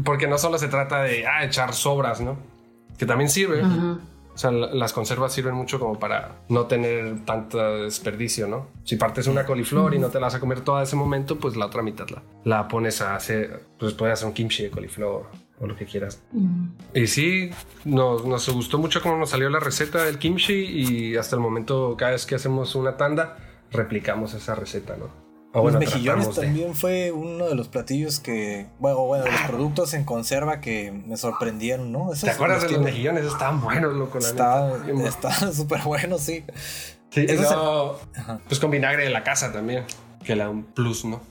Porque 0.06 0.27
no 0.27 0.38
solo 0.38 0.58
se 0.58 0.70
trata 0.70 1.03
de 1.03 1.27
ah, 1.27 1.44
echar 1.44 1.74
sobras, 1.74 2.22
¿no? 2.22 2.38
Que 2.98 3.06
también 3.06 3.29
sirve. 3.29 3.62
O 4.38 4.39
sea, 4.39 4.51
las 4.51 4.94
conservas 4.94 5.34
sirven 5.34 5.56
mucho 5.56 5.79
como 5.79 5.98
para 5.98 6.44
no 6.48 6.67
tener 6.67 7.25
tanto 7.25 7.58
desperdicio, 7.82 8.48
¿no? 8.48 8.67
Si 8.84 8.96
partes 8.96 9.25
una 9.25 9.48
coliflor 9.48 9.96
y 9.96 9.98
no 9.98 10.10
te 10.10 10.20
la 10.20 10.27
vas 10.27 10.36
a 10.36 10.39
comer 10.39 10.62
toda 10.62 10.84
ese 10.84 10.96
momento, 10.96 11.39
pues 11.39 11.56
la 11.56 11.65
otra 11.65 11.82
mitad 11.82 12.08
la, 12.10 12.22
la 12.44 12.67
pones 12.67 13.01
a 13.01 13.15
hacer, 13.15 13.63
pues 13.79 13.96
puedes 13.96 14.13
hacer 14.13 14.27
un 14.27 14.36
kimchi 14.36 14.62
de 14.62 14.70
coliflor 14.70 15.25
o 15.60 15.65
lo 15.65 15.75
que 15.75 15.88
quieras. 15.88 16.22
Y 16.94 17.08
sí, 17.08 17.50
nos, 17.84 18.27
nos 18.27 18.48
gustó 18.50 18.77
mucho 18.77 19.01
cómo 19.01 19.17
nos 19.17 19.32
salió 19.32 19.50
la 19.50 19.60
receta 19.60 20.03
del 20.03 20.20
kimchi 20.20 20.53
y 20.53 21.15
hasta 21.15 21.36
el 21.36 21.41
momento 21.41 21.96
cada 21.98 22.12
vez 22.12 22.27
que 22.27 22.36
hacemos 22.36 22.75
una 22.75 22.96
tanda 22.96 23.38
replicamos 23.72 24.36
esa 24.36 24.53
receta, 24.53 24.98
¿no? 24.98 25.26
Los 25.64 25.80
mejillones 25.80 26.32
también 26.34 26.76
fue 26.76 27.12
uno 27.12 27.48
de 27.48 27.56
los 27.56 27.68
platillos 27.68 28.20
que, 28.20 28.68
bueno, 28.80 29.06
bueno, 29.06 29.26
los 29.26 29.42
ah. 29.42 29.48
productos 29.48 29.94
en 29.94 30.04
conserva 30.04 30.62
que 30.62 30.92
me 30.92 31.18
sorprendieron, 31.18 31.92
¿no? 31.92 32.12
¿Te 32.20 32.30
acuerdas 32.30 32.64
de 32.64 32.72
los 32.72 32.82
mejillones? 32.82 33.26
Estaban 33.26 33.62
buenos, 33.62 33.94
loco. 33.94 34.18
Estaban 34.18 34.74
súper 35.54 35.82
buenos, 35.82 36.22
sí. 36.22 36.44
Sí, 37.10 37.26
eso, 37.28 38.00
pues 38.48 38.60
con 38.60 38.70
vinagre 38.70 39.06
de 39.06 39.10
la 39.10 39.24
casa 39.24 39.52
también, 39.52 39.86
que 40.24 40.34
era 40.34 40.50
un 40.50 40.64
plus, 40.64 41.06
¿no? 41.06 41.22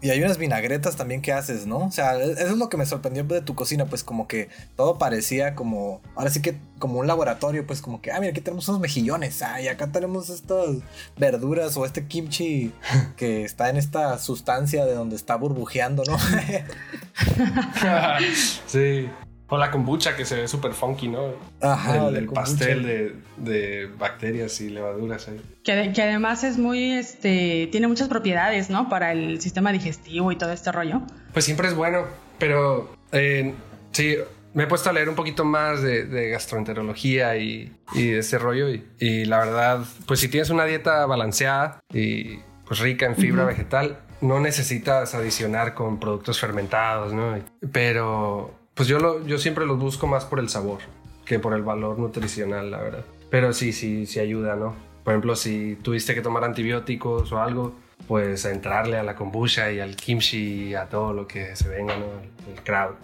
Y 0.00 0.10
hay 0.10 0.22
unas 0.22 0.38
vinagretas 0.38 0.96
también 0.96 1.22
que 1.22 1.32
haces, 1.32 1.66
¿no? 1.66 1.78
O 1.78 1.90
sea, 1.90 2.16
e-, 2.16 2.32
eso 2.32 2.52
es 2.52 2.58
lo 2.58 2.68
que 2.68 2.76
me 2.76 2.86
sorprendió 2.86 3.24
de 3.24 3.42
tu 3.42 3.54
cocina, 3.54 3.86
pues 3.86 4.04
como 4.04 4.28
que 4.28 4.48
todo 4.76 4.98
parecía 4.98 5.54
como, 5.54 6.00
ahora 6.14 6.30
sí 6.30 6.42
que 6.42 6.56
como 6.78 6.98
un 6.98 7.06
laboratorio, 7.06 7.66
pues 7.66 7.80
como 7.80 8.00
que, 8.00 8.12
ah, 8.12 8.20
mira, 8.20 8.32
aquí 8.32 8.40
tenemos 8.40 8.68
unos 8.68 8.80
mejillones, 8.80 9.42
ah, 9.42 9.60
y 9.60 9.68
acá 9.68 9.88
tenemos 9.88 10.30
estas 10.30 10.76
verduras 11.16 11.76
o 11.76 11.84
este 11.84 12.06
kimchi 12.06 12.72
que 13.16 13.44
está 13.44 13.70
en 13.70 13.76
esta 13.76 14.18
sustancia 14.18 14.84
de 14.84 14.94
donde 14.94 15.16
está 15.16 15.36
burbujeando, 15.36 16.02
¿no? 16.04 16.18
sí. 18.66 19.08
O 19.48 19.56
la 19.58 19.70
kombucha 19.70 20.16
que 20.16 20.24
se 20.24 20.34
ve 20.34 20.48
súper 20.48 20.72
funky, 20.72 21.08
¿no? 21.08 21.34
Ajá. 21.60 22.08
El, 22.08 22.26
pastel 22.26 22.82
de, 22.82 23.14
de, 23.36 23.86
bacterias 23.86 24.60
y 24.60 24.70
levaduras 24.70 25.28
ahí. 25.28 25.40
Que, 25.62 25.92
que, 25.94 26.02
además 26.02 26.42
es 26.42 26.58
muy, 26.58 26.92
este, 26.92 27.68
tiene 27.70 27.86
muchas 27.86 28.08
propiedades, 28.08 28.70
¿no? 28.70 28.88
Para 28.88 29.12
el 29.12 29.40
sistema 29.40 29.70
digestivo 29.72 30.32
y 30.32 30.36
todo 30.36 30.50
este 30.50 30.72
rollo. 30.72 31.02
Pues 31.32 31.44
siempre 31.44 31.68
es 31.68 31.74
bueno, 31.74 32.06
pero 32.38 32.90
eh, 33.12 33.54
sí, 33.92 34.16
me 34.52 34.64
he 34.64 34.66
puesto 34.66 34.90
a 34.90 34.92
leer 34.92 35.08
un 35.08 35.14
poquito 35.14 35.44
más 35.44 35.80
de, 35.80 36.06
de 36.06 36.30
gastroenterología 36.30 37.36
y, 37.36 37.72
y, 37.94 38.08
de 38.08 38.18
ese 38.18 38.38
rollo 38.38 38.68
y, 38.68 38.84
y, 38.98 39.26
la 39.26 39.38
verdad, 39.38 39.84
pues 40.06 40.18
si 40.18 40.28
tienes 40.28 40.50
una 40.50 40.64
dieta 40.64 41.06
balanceada 41.06 41.78
y 41.92 42.40
pues 42.66 42.80
rica 42.80 43.06
en 43.06 43.14
fibra 43.14 43.44
vegetal, 43.44 44.00
no 44.20 44.40
necesitas 44.40 45.14
adicionar 45.14 45.74
con 45.74 46.00
productos 46.00 46.40
fermentados, 46.40 47.12
¿no? 47.12 47.38
Pero 47.70 48.65
pues 48.76 48.88
yo, 48.88 48.98
lo, 48.98 49.26
yo 49.26 49.38
siempre 49.38 49.64
los 49.64 49.78
busco 49.78 50.06
más 50.06 50.26
por 50.26 50.38
el 50.38 50.50
sabor 50.50 50.80
que 51.24 51.38
por 51.38 51.54
el 51.54 51.62
valor 51.62 51.98
nutricional, 51.98 52.70
la 52.70 52.78
verdad. 52.78 53.04
Pero 53.30 53.52
sí, 53.54 53.72
sí, 53.72 54.06
sí 54.06 54.20
ayuda, 54.20 54.54
¿no? 54.54 54.76
Por 55.02 55.14
ejemplo, 55.14 55.34
si 55.34 55.76
tuviste 55.76 56.14
que 56.14 56.20
tomar 56.20 56.44
antibióticos 56.44 57.32
o 57.32 57.40
algo, 57.40 57.74
pues 58.06 58.44
a 58.44 58.52
entrarle 58.52 58.98
a 58.98 59.02
la 59.02 59.16
kombucha 59.16 59.72
y 59.72 59.80
al 59.80 59.96
kimchi 59.96 60.68
y 60.68 60.74
a 60.74 60.88
todo 60.90 61.14
lo 61.14 61.26
que 61.26 61.56
se 61.56 61.68
venga, 61.70 61.96
¿no? 61.96 62.06
El, 62.52 62.62
kraut. 62.62 62.98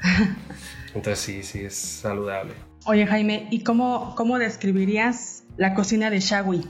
Entonces 0.94 1.18
sí, 1.18 1.42
sí, 1.42 1.60
es 1.60 1.76
saludable. 1.76 2.54
Oye 2.86 3.06
Jaime, 3.06 3.48
¿y 3.50 3.62
cómo, 3.64 4.14
cómo 4.16 4.38
describirías 4.38 5.44
la 5.58 5.74
cocina 5.74 6.08
de 6.08 6.20
Shawi? 6.20 6.66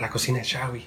La 0.00 0.10
cocina 0.10 0.38
de 0.38 0.44
Shawi. 0.44 0.84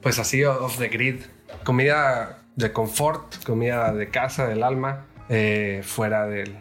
Pues 0.00 0.20
así, 0.20 0.44
off 0.44 0.78
the 0.78 0.88
grid. 0.88 1.22
Comida 1.64 2.44
de 2.54 2.72
confort, 2.72 3.42
comida 3.44 3.92
de 3.92 4.08
casa, 4.08 4.46
del 4.46 4.62
alma 4.62 5.06
eh, 5.28 5.82
fuera 5.84 6.26
del, 6.26 6.56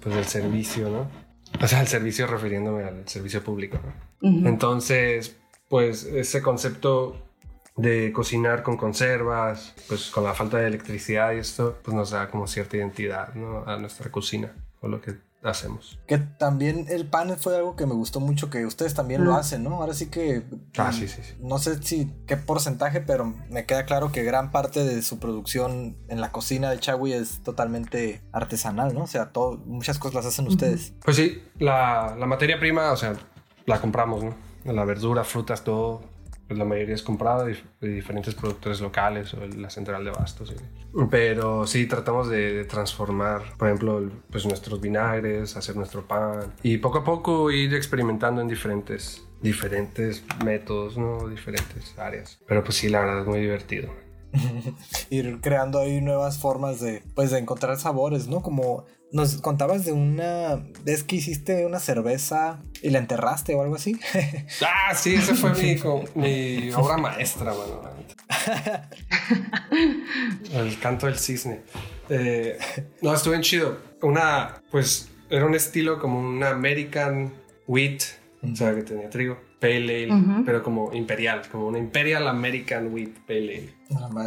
pues, 0.00 0.14
del 0.14 0.24
servicio, 0.24 0.88
¿no? 0.88 1.10
O 1.62 1.66
sea, 1.66 1.80
el 1.80 1.88
servicio 1.88 2.26
refiriéndome 2.26 2.84
al 2.84 3.08
servicio 3.08 3.42
público, 3.42 3.78
¿no? 4.20 4.48
Entonces, 4.48 5.36
pues 5.68 6.04
ese 6.04 6.42
concepto 6.42 7.16
de 7.76 8.12
cocinar 8.12 8.62
con 8.62 8.76
conservas, 8.76 9.74
pues 9.88 10.10
con 10.10 10.24
la 10.24 10.34
falta 10.34 10.58
de 10.58 10.68
electricidad 10.68 11.32
y 11.32 11.38
esto, 11.38 11.78
pues 11.82 11.96
nos 11.96 12.10
da 12.10 12.30
como 12.30 12.46
cierta 12.46 12.76
identidad, 12.76 13.34
¿no? 13.34 13.64
A 13.66 13.78
nuestra 13.78 14.10
cocina. 14.10 14.54
o 14.80 14.88
lo 14.88 15.00
que 15.00 15.14
hacemos. 15.42 15.98
Que 16.06 16.18
también 16.18 16.86
el 16.88 17.06
pan 17.06 17.36
fue 17.38 17.56
algo 17.56 17.76
que 17.76 17.86
me 17.86 17.94
gustó 17.94 18.20
mucho, 18.20 18.50
que 18.50 18.64
ustedes 18.66 18.94
también 18.94 19.24
lo 19.24 19.34
hacen, 19.34 19.64
¿no? 19.64 19.74
Ahora 19.76 19.94
sí 19.94 20.08
que... 20.10 20.44
Ah, 20.78 20.90
mm, 20.90 20.92
sí, 20.92 21.08
sí, 21.08 21.22
sí. 21.22 21.34
No 21.40 21.58
sé 21.58 21.82
si 21.82 22.12
qué 22.26 22.36
porcentaje, 22.36 23.00
pero 23.00 23.34
me 23.50 23.66
queda 23.66 23.84
claro 23.84 24.12
que 24.12 24.22
gran 24.22 24.50
parte 24.50 24.84
de 24.84 25.02
su 25.02 25.18
producción 25.18 25.96
en 26.08 26.20
la 26.20 26.32
cocina 26.32 26.70
de 26.70 26.78
Chagui 26.78 27.12
es 27.12 27.42
totalmente 27.42 28.22
artesanal, 28.32 28.94
¿no? 28.94 29.02
O 29.04 29.08
sea, 29.08 29.32
todo, 29.32 29.58
muchas 29.66 29.98
cosas 29.98 30.14
las 30.14 30.26
hacen 30.26 30.46
ustedes. 30.46 30.92
Pues 31.04 31.16
sí, 31.16 31.42
la, 31.58 32.16
la 32.18 32.26
materia 32.26 32.58
prima, 32.58 32.92
o 32.92 32.96
sea, 32.96 33.14
la 33.66 33.80
compramos, 33.80 34.22
¿no? 34.24 34.34
La 34.64 34.84
verdura, 34.84 35.24
frutas, 35.24 35.64
todo 35.64 36.11
pues 36.52 36.58
la 36.58 36.66
mayoría 36.66 36.94
es 36.94 37.02
comprada 37.02 37.46
de, 37.46 37.56
diferentes 37.80 38.34
productores 38.34 38.82
locales 38.82 39.32
o 39.32 39.46
la 39.46 39.70
central 39.70 40.04
de 40.04 40.10
bastos. 40.10 40.54
Pero 41.10 41.66
sí 41.66 41.86
tratamos 41.86 42.28
de, 42.28 42.66
transformar, 42.66 43.56
por 43.56 43.68
ejemplo, 43.68 44.10
pues 44.30 44.44
nuestros 44.44 44.78
vinagres, 44.78 45.56
hacer 45.56 45.76
nuestro 45.76 46.06
pan 46.06 46.52
y 46.62 46.76
poco 46.76 46.98
a 46.98 47.04
poco 47.04 47.50
ir 47.50 47.72
experimentando 47.72 48.42
en 48.42 48.48
diferentes, 48.48 49.26
diferentes 49.40 50.22
métodos, 50.44 50.98
¿no? 50.98 51.26
Diferentes 51.26 51.98
áreas. 51.98 52.38
Pero 52.46 52.62
pues 52.62 52.76
sí, 52.76 52.90
la 52.90 53.00
verdad 53.00 53.20
es 53.20 53.26
muy 53.26 53.40
divertido. 53.40 53.88
ir 55.10 55.40
creando 55.40 55.78
ahí 55.80 56.02
nuevas 56.02 56.38
formas 56.38 56.80
de, 56.80 57.02
pues, 57.14 57.30
de 57.30 57.38
encontrar 57.38 57.78
sabores, 57.78 58.28
¿no? 58.28 58.42
Como 58.42 58.84
nos 59.12 59.40
contabas 59.40 59.84
de 59.84 59.92
una 59.92 60.64
vez 60.84 61.04
que 61.04 61.16
hiciste 61.16 61.66
una 61.66 61.80
cerveza 61.80 62.62
y 62.80 62.90
la 62.90 62.98
enterraste 62.98 63.54
o 63.54 63.62
algo 63.62 63.76
así. 63.76 63.98
ah, 64.66 64.94
sí, 64.94 65.14
esa 65.14 65.34
fue 65.34 65.52
mi, 65.54 65.76
mi 66.14 66.72
obra 66.72 66.96
maestra, 66.96 67.52
bueno. 67.52 67.82
El 70.52 70.78
canto 70.78 71.06
del 71.06 71.18
cisne. 71.18 71.62
Eh, 72.08 72.58
no, 73.02 73.14
estuvo 73.14 73.34
en 73.34 73.42
chido. 73.42 73.78
Una, 74.00 74.62
pues, 74.70 75.10
era 75.30 75.46
un 75.46 75.54
estilo 75.54 75.98
como 75.98 76.18
un 76.18 76.42
American 76.42 77.32
wheat, 77.66 78.02
o 78.42 78.56
sea, 78.56 78.74
que 78.74 78.82
tenía 78.82 79.08
trigo 79.08 79.51
Pale 79.62 80.06
Ale, 80.06 80.42
pero 80.44 80.60
como 80.60 80.92
imperial, 80.92 81.42
como 81.50 81.68
una 81.68 81.78
Imperial 81.78 82.26
American 82.26 82.92
Wheat 82.92 83.10
Pale 83.28 83.38
Ale. 83.38 83.72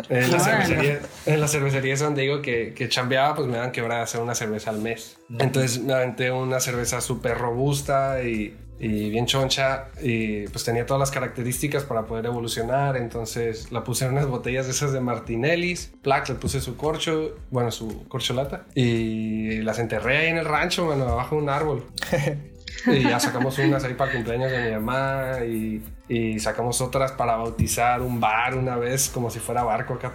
En, 0.10 0.32
la 0.32 0.39
cervecería, 0.39 1.00
en 1.25 1.42
la 1.42 1.48
cervecería 1.50 1.94
es 1.94 2.00
donde 2.00 2.22
digo 2.22 2.42
que, 2.42 2.74
que 2.74 2.88
chambeaba, 2.88 3.36
pues 3.36 3.48
me 3.50 3.58
dan 3.58 3.74
quebrada 3.74 4.04
hacer 4.04 4.22
una 4.22 4.34
cerveza 4.34 4.70
al 4.70 4.80
mes. 4.80 5.18
Entonces 5.38 5.84
me 5.84 5.94
aventé 5.94 6.32
una 6.32 6.62
cerveza 6.62 7.01
súper 7.01 7.38
robusta 7.38 8.24
y, 8.24 8.56
y, 8.80 9.10
bien 9.10 9.25
choncha 9.25 9.89
y 10.01 10.48
pues 10.48 10.63
tenía 10.63 10.86
todas 10.86 11.01
las 11.01 11.12
características 11.12 11.84
para 11.84 12.06
poder 12.06 12.27
evolucionar. 12.27 12.96
Entonces 12.96 13.74
la 13.74 13.84
puse 13.84 14.06
en 14.06 14.13
unas 14.13 14.27
botellas 14.27 14.68
de 14.68 14.72
esas 14.72 14.94
de 14.94 15.01
Martinellis, 15.01 15.92
Plaque, 16.01 16.32
le 16.32 16.39
puse 16.39 16.62
su 16.62 16.77
corcho, 16.77 17.36
bueno, 17.51 17.72
su 17.72 18.08
corcholata 18.08 18.68
y 18.74 19.58
las 19.63 19.80
enterré 19.80 20.18
ahí 20.20 20.27
en 20.30 20.38
el 20.38 20.46
rancho, 20.46 20.86
bueno, 20.86 21.10
abajo 21.10 21.36
de 21.36 21.42
un 21.42 21.50
árbol. 21.50 21.84
Y 22.88 23.04
ya 23.04 23.20
sacamos 23.20 23.58
unas 23.60 23.84
ahí 23.84 23.94
para 23.94 24.12
cumpleaños 24.12 24.51
de 24.51 24.65
mi 24.65 24.72
mamá 24.75 25.39
y, 25.46 25.84
y 26.08 26.39
sacamos 26.39 26.82
otras 26.82 27.12
para 27.13 27.36
bautizar 27.36 28.01
un 28.01 28.20
bar 28.20 28.56
una 28.56 28.75
vez 28.75 29.10
como 29.10 29.30
si 29.30 29.39
fuera 29.39 29.63
barco 29.63 29.96
acá. 29.96 30.13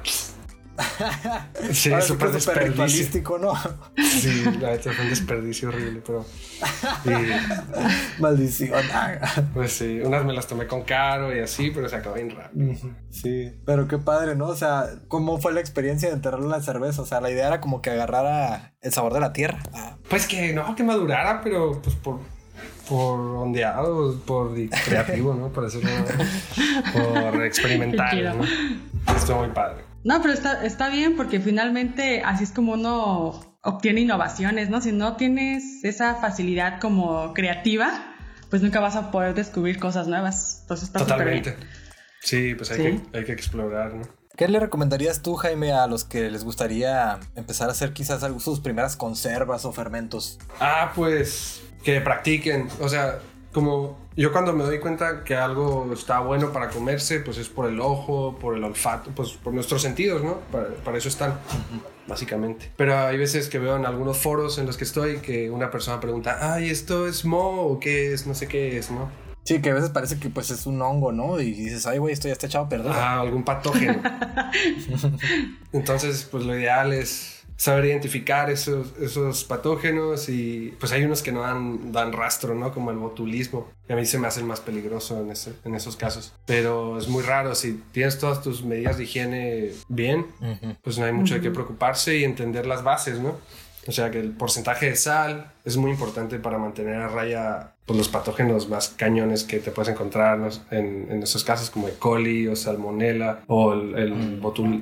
Sí, 1.72 1.90
súper 2.00 2.30
desperdicio. 2.30 3.38
¿no? 3.38 3.54
Sí, 3.96 4.44
la 4.60 4.70
verdad 4.70 4.92
fue 4.92 5.04
un 5.04 5.10
desperdicio 5.10 5.68
horrible, 5.68 6.02
pero. 6.06 6.24
Maldición. 8.18 8.82
Pues 9.54 9.72
sí, 9.72 10.00
unas 10.00 10.24
me 10.24 10.32
las 10.32 10.46
tomé 10.46 10.66
con 10.66 10.82
caro 10.82 11.34
y 11.34 11.40
así, 11.40 11.70
pero 11.70 11.88
se 11.88 11.96
acabó 11.96 12.16
bien 12.16 12.30
rápido. 12.30 12.74
Sí, 13.10 13.52
pero 13.64 13.88
qué 13.88 13.98
padre, 13.98 14.34
¿no? 14.34 14.48
O 14.48 14.56
sea, 14.56 14.86
¿cómo 15.08 15.40
fue 15.40 15.52
la 15.52 15.60
experiencia 15.60 16.08
de 16.08 16.14
enterrarlo 16.14 16.46
en 16.46 16.52
la 16.52 16.62
cerveza? 16.62 17.02
O 17.02 17.06
sea, 17.06 17.20
la 17.20 17.30
idea 17.30 17.46
era 17.48 17.60
como 17.60 17.82
que 17.82 17.90
agarrara 17.90 18.74
el 18.80 18.92
sabor 18.92 19.12
de 19.12 19.20
la 19.20 19.32
tierra. 19.32 19.58
Pues 20.08 20.26
que 20.26 20.52
no, 20.52 20.74
que 20.74 20.82
madurara, 20.82 21.40
pero 21.42 21.80
pues 21.82 21.94
por 21.96 22.20
por 22.90 23.20
ondeado, 23.20 24.20
por 24.26 24.52
creativo, 24.84 25.32
¿no? 25.32 25.52
Por 25.52 25.66
hacerlo, 25.66 25.90
por 26.92 27.44
experimentar, 27.44 28.12
¿no? 28.36 28.44
Estuvo 29.14 29.38
muy 29.38 29.50
padre. 29.50 29.84
No, 30.02 30.20
pero 30.20 30.34
está, 30.34 30.64
está 30.64 30.88
bien 30.88 31.14
porque 31.14 31.38
finalmente 31.38 32.22
así 32.24 32.42
es 32.42 32.50
como 32.50 32.72
uno 32.72 33.58
obtiene 33.62 34.00
innovaciones, 34.00 34.70
¿no? 34.70 34.80
Si 34.80 34.90
no 34.90 35.14
tienes 35.14 35.84
esa 35.84 36.16
facilidad 36.16 36.80
como 36.80 37.32
creativa, 37.32 38.16
pues 38.50 38.60
nunca 38.60 38.80
vas 38.80 38.96
a 38.96 39.12
poder 39.12 39.34
descubrir 39.34 39.78
cosas 39.78 40.08
nuevas. 40.08 40.58
Entonces 40.62 40.88
está 40.88 40.98
Totalmente. 40.98 41.54
Bien. 41.56 41.70
Sí, 42.22 42.54
pues 42.56 42.72
hay, 42.72 42.78
Que, 42.78 43.18
hay 43.18 43.24
que 43.24 43.32
explorar, 43.32 43.94
¿no? 43.94 44.02
¿Qué 44.36 44.48
le 44.48 44.58
recomendarías 44.58 45.20
tú, 45.20 45.34
Jaime, 45.34 45.72
a 45.72 45.86
los 45.86 46.04
que 46.04 46.30
les 46.30 46.44
gustaría 46.44 47.20
empezar 47.36 47.68
a 47.68 47.72
hacer 47.72 47.92
quizás 47.92 48.24
sus 48.42 48.60
primeras 48.60 48.96
conservas 48.96 49.66
o 49.66 49.72
fermentos? 49.72 50.38
Ah, 50.60 50.92
pues 50.94 51.62
que 51.82 52.00
practiquen. 52.00 52.68
O 52.80 52.88
sea, 52.88 53.18
como 53.52 53.98
yo 54.16 54.32
cuando 54.32 54.52
me 54.52 54.64
doy 54.64 54.78
cuenta 54.80 55.24
que 55.24 55.34
algo 55.34 55.90
está 55.92 56.20
bueno 56.20 56.52
para 56.52 56.70
comerse, 56.70 57.20
pues 57.20 57.36
es 57.38 57.48
por 57.48 57.68
el 57.68 57.80
ojo, 57.80 58.38
por 58.40 58.56
el 58.56 58.64
olfato, 58.64 59.10
pues 59.14 59.32
por 59.32 59.52
nuestros 59.52 59.82
sentidos, 59.82 60.22
¿no? 60.22 60.40
Para, 60.50 60.96
eso 60.96 61.08
están, 61.08 61.38
básicamente. 62.06 62.72
Pero 62.76 62.96
hay 62.98 63.18
veces 63.18 63.48
que 63.48 63.58
veo 63.58 63.76
en 63.76 63.84
algunos 63.84 64.18
foros 64.18 64.58
en 64.58 64.66
los 64.66 64.76
que 64.76 64.84
estoy 64.84 65.18
que 65.18 65.50
una 65.50 65.70
persona 65.70 66.00
pregunta, 66.00 66.54
ay, 66.54 66.70
¿esto 66.70 67.06
es 67.06 67.24
mo 67.24 67.62
o 67.62 67.80
qué 67.80 68.12
es? 68.12 68.26
No 68.26 68.34
sé 68.34 68.46
qué 68.46 68.78
es, 68.78 68.90
¿no? 68.90 69.10
Sí, 69.50 69.60
que 69.60 69.70
a 69.70 69.74
veces 69.74 69.90
parece 69.90 70.20
que 70.20 70.30
pues 70.30 70.52
es 70.52 70.64
un 70.66 70.80
hongo, 70.80 71.10
¿no? 71.10 71.40
Y 71.40 71.50
dices, 71.50 71.84
ay, 71.84 71.98
güey, 71.98 72.12
esto 72.12 72.28
ya 72.28 72.34
está 72.34 72.46
echado 72.46 72.66
a 72.66 72.68
perder. 72.68 72.92
Ah, 72.92 73.20
algún 73.20 73.42
patógeno. 73.42 74.00
Entonces, 75.72 76.28
pues 76.30 76.44
lo 76.44 76.56
ideal 76.56 76.92
es 76.92 77.42
saber 77.56 77.86
identificar 77.86 78.48
esos, 78.48 78.96
esos 79.00 79.42
patógenos 79.42 80.28
y 80.28 80.76
pues 80.78 80.92
hay 80.92 81.02
unos 81.02 81.20
que 81.22 81.32
no 81.32 81.40
dan, 81.40 81.90
dan 81.90 82.12
rastro, 82.12 82.54
¿no? 82.54 82.72
Como 82.72 82.92
el 82.92 82.98
botulismo. 82.98 83.68
Y 83.88 83.92
a 83.92 83.96
mí 83.96 84.06
se 84.06 84.20
me 84.20 84.28
hace 84.28 84.38
el 84.38 84.46
más 84.46 84.60
peligroso 84.60 85.20
en, 85.20 85.32
ese, 85.32 85.54
en 85.64 85.74
esos 85.74 85.96
casos. 85.96 86.32
Pero 86.46 86.96
es 86.96 87.08
muy 87.08 87.24
raro. 87.24 87.56
Si 87.56 87.82
tienes 87.90 88.20
todas 88.20 88.42
tus 88.42 88.62
medidas 88.62 88.98
de 88.98 89.02
higiene 89.02 89.72
bien, 89.88 90.28
pues 90.84 90.96
no 90.96 91.06
hay 91.06 91.12
mucho 91.12 91.34
de 91.34 91.40
qué 91.40 91.50
preocuparse 91.50 92.16
y 92.16 92.22
entender 92.22 92.66
las 92.66 92.84
bases, 92.84 93.18
¿no? 93.18 93.36
O 93.86 93.92
sea 93.92 94.10
que 94.10 94.20
el 94.20 94.30
porcentaje 94.32 94.90
de 94.90 94.96
sal 94.96 95.52
es 95.64 95.76
muy 95.76 95.90
importante 95.90 96.38
para 96.38 96.58
mantener 96.58 96.96
a 96.96 97.08
raya 97.08 97.74
pues, 97.86 97.98
los 97.98 98.08
patógenos 98.08 98.68
más 98.68 98.90
cañones 98.90 99.44
que 99.44 99.58
te 99.58 99.70
puedes 99.70 99.90
encontrar 99.90 100.38
en, 100.70 101.10
en 101.10 101.22
esos 101.22 101.44
casos 101.44 101.70
como 101.70 101.88
E. 101.88 101.92
coli 101.98 102.46
o 102.46 102.56
salmonella 102.56 103.40
o 103.46 103.72
el, 103.72 103.94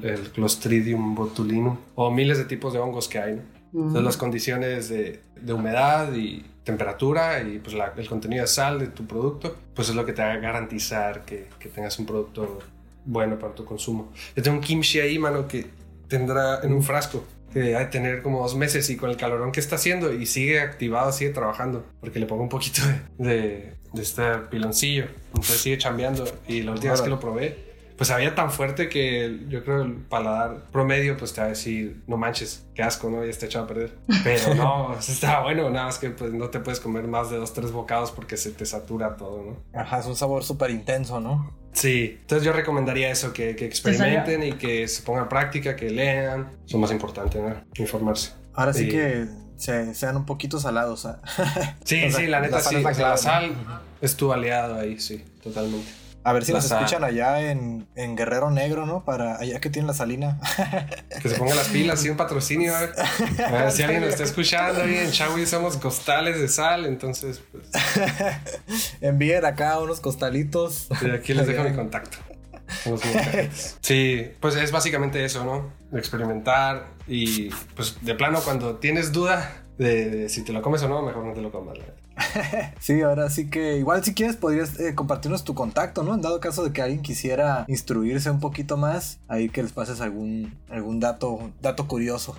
el, 0.04 0.30
Clostridium 0.34 1.14
botulinum 1.14 1.76
o 1.94 2.10
miles 2.10 2.38
de 2.38 2.44
tipos 2.44 2.72
de 2.72 2.80
hongos 2.80 3.08
que 3.08 3.18
hay. 3.18 3.40
Entonces 3.72 4.02
las 4.02 4.16
condiciones 4.16 4.88
de, 4.88 5.20
de, 5.40 5.52
humedad 5.52 6.12
y 6.14 6.44
temperatura 6.64 7.40
y 7.42 7.58
pues 7.58 7.76
el 7.96 8.08
contenido 8.08 8.42
de 8.42 8.48
sal 8.48 8.78
de 8.78 8.88
tu 8.88 9.06
producto 9.06 9.56
pues 9.74 9.90
es 9.90 9.94
lo 9.94 10.04
que 10.04 10.12
te 10.12 10.22
va 10.22 10.32
a 10.32 10.36
garantizar 10.38 11.24
que, 11.24 11.48
que 11.58 11.68
tengas 11.68 11.98
un 11.98 12.06
producto 12.06 12.58
bueno 13.04 13.38
para 13.38 13.54
tu 13.54 13.64
consumo. 13.64 14.10
Yo 14.34 14.42
tengo 14.42 14.56
un 14.56 14.62
kimchi 14.62 15.00
ahí, 15.00 15.18
mano, 15.18 15.46
que 15.46 15.66
tendrá 16.08 16.60
en 16.62 16.72
un 16.72 16.82
frasco 16.82 17.24
que 17.52 17.76
hay 17.76 17.86
que 17.86 17.90
tener 17.92 18.22
como 18.22 18.40
dos 18.40 18.54
meses 18.54 18.88
y 18.90 18.96
con 18.96 19.10
el 19.10 19.16
calorón 19.16 19.52
que 19.52 19.60
está 19.60 19.76
haciendo 19.76 20.12
y 20.12 20.26
sigue 20.26 20.60
activado, 20.60 21.12
sigue 21.12 21.30
trabajando, 21.30 21.84
porque 22.00 22.18
le 22.18 22.26
pongo 22.26 22.42
un 22.42 22.48
poquito 22.48 22.82
de, 23.18 23.74
de, 23.92 24.02
este 24.02 24.22
piloncillo, 24.50 25.06
entonces 25.28 25.60
sigue 25.60 25.78
chambeando 25.78 26.24
y 26.46 26.62
la 26.62 26.72
última 26.72 26.92
vez 26.92 27.02
que 27.02 27.10
lo 27.10 27.20
probé, 27.20 27.68
pues 27.98 28.12
había 28.12 28.32
tan 28.36 28.52
fuerte 28.52 28.88
que 28.88 29.40
yo 29.48 29.64
creo 29.64 29.82
el 29.82 29.94
paladar 29.94 30.66
promedio 30.70 31.16
pues 31.16 31.32
te 31.32 31.40
va 31.40 31.48
a 31.48 31.50
decir, 31.50 32.00
no 32.06 32.16
manches, 32.16 32.64
qué 32.72 32.84
asco, 32.84 33.10
¿no? 33.10 33.24
Ya 33.24 33.30
está 33.30 33.46
echado 33.46 33.64
a 33.64 33.68
perder. 33.68 33.98
Pero 34.22 34.54
no, 34.54 34.96
estaba 34.98 35.42
bueno, 35.42 35.68
nada 35.68 35.86
más 35.86 35.98
que 35.98 36.10
pues 36.10 36.32
no 36.32 36.48
te 36.48 36.60
puedes 36.60 36.78
comer 36.78 37.08
más 37.08 37.28
de 37.28 37.38
dos, 37.38 37.52
tres 37.52 37.72
bocados 37.72 38.12
porque 38.12 38.36
se 38.36 38.52
te 38.52 38.64
satura 38.66 39.16
todo, 39.16 39.42
¿no? 39.42 39.78
Ajá, 39.78 39.98
es 39.98 40.06
un 40.06 40.14
sabor 40.14 40.44
súper 40.44 40.70
intenso, 40.70 41.20
¿no? 41.20 41.52
Sí, 41.72 42.18
entonces 42.20 42.44
yo 42.44 42.52
recomendaría 42.52 43.10
eso, 43.10 43.32
que, 43.32 43.54
que 43.54 43.64
experimenten 43.64 44.42
y 44.42 44.52
que 44.52 44.88
se 44.88 45.02
pongan 45.02 45.24
en 45.24 45.28
práctica, 45.28 45.76
que 45.76 45.90
lean. 45.90 46.48
Eso 46.66 46.76
es 46.76 46.80
más 46.80 46.90
importante, 46.90 47.40
¿no? 47.40 47.54
Informarse. 47.76 48.32
Ahora 48.54 48.72
sí 48.72 48.88
que 48.88 49.26
sean 49.56 50.16
un 50.16 50.26
poquito 50.26 50.58
salados. 50.58 51.06
¿ah? 51.06 51.20
Sí, 51.84 52.10
sí, 52.16 52.26
la 52.26 52.40
neta 52.40 52.60
sí. 52.60 52.82
La 52.82 53.16
sal 53.16 53.52
es 54.00 54.16
tu 54.16 54.32
aliado 54.32 54.76
ahí, 54.76 54.98
sí, 54.98 55.24
totalmente. 55.42 55.88
A 56.24 56.32
ver 56.32 56.44
si 56.44 56.52
nos 56.52 56.64
escuchan 56.70 57.04
allá 57.04 57.50
en, 57.50 57.86
en, 57.94 58.16
Guerrero 58.16 58.50
Negro, 58.50 58.86
¿no? 58.86 59.04
Para 59.04 59.38
allá 59.38 59.60
que 59.60 59.70
tiene 59.70 59.88
la 59.88 59.94
salina. 59.94 60.38
que 61.22 61.28
se 61.28 61.36
pongan 61.36 61.56
las 61.56 61.68
pilas, 61.68 62.04
y 62.04 62.10
un 62.10 62.16
patrocinio. 62.16 62.74
A 62.76 62.80
ver, 62.80 63.70
si 63.70 63.82
alguien 63.82 64.02
nos 64.02 64.10
está 64.10 64.24
escuchando 64.24 64.82
ahí 64.82 64.96
en 64.96 65.10
Chagui 65.10 65.46
somos 65.46 65.76
costales 65.76 66.40
de 66.40 66.48
sal, 66.48 66.86
entonces 66.86 67.40
pues. 67.50 67.70
Envíen 69.00 69.44
acá 69.44 69.78
unos 69.78 70.00
costalitos. 70.00 70.88
Y 71.00 71.10
aquí 71.10 71.34
les 71.34 71.46
dejo 71.46 71.64
mi 71.64 71.74
contacto. 71.74 72.18
Sí, 73.80 74.30
pues 74.40 74.56
es 74.56 74.70
básicamente 74.70 75.24
eso, 75.24 75.44
¿no? 75.44 75.72
Experimentar 75.98 76.88
y 77.06 77.48
pues 77.74 77.96
de 78.02 78.14
plano 78.14 78.40
cuando 78.42 78.76
tienes 78.76 79.12
duda 79.12 79.64
de, 79.78 80.28
si 80.28 80.42
te 80.42 80.52
lo 80.52 80.60
comes 80.60 80.82
o 80.82 80.88
no, 80.88 81.02
mejor 81.02 81.24
no 81.24 81.32
te 81.32 81.40
lo 81.40 81.50
comas. 81.50 81.78
sí, 82.80 83.00
ahora 83.00 83.30
sí 83.30 83.48
que 83.48 83.76
igual 83.76 84.04
si 84.04 84.12
quieres 84.12 84.36
podrías 84.36 84.78
eh, 84.80 84.94
compartirnos 84.94 85.44
tu 85.44 85.54
contacto, 85.54 86.02
¿no? 86.02 86.14
En 86.14 86.20
dado 86.20 86.40
caso 86.40 86.64
de 86.64 86.72
que 86.72 86.82
alguien 86.82 87.00
quisiera 87.00 87.64
instruirse 87.68 88.30
un 88.30 88.40
poquito 88.40 88.76
más, 88.76 89.20
ahí 89.28 89.48
que 89.48 89.62
les 89.62 89.72
pases 89.72 90.00
algún, 90.00 90.58
algún 90.68 91.00
dato, 91.00 91.52
dato 91.62 91.86
curioso. 91.86 92.36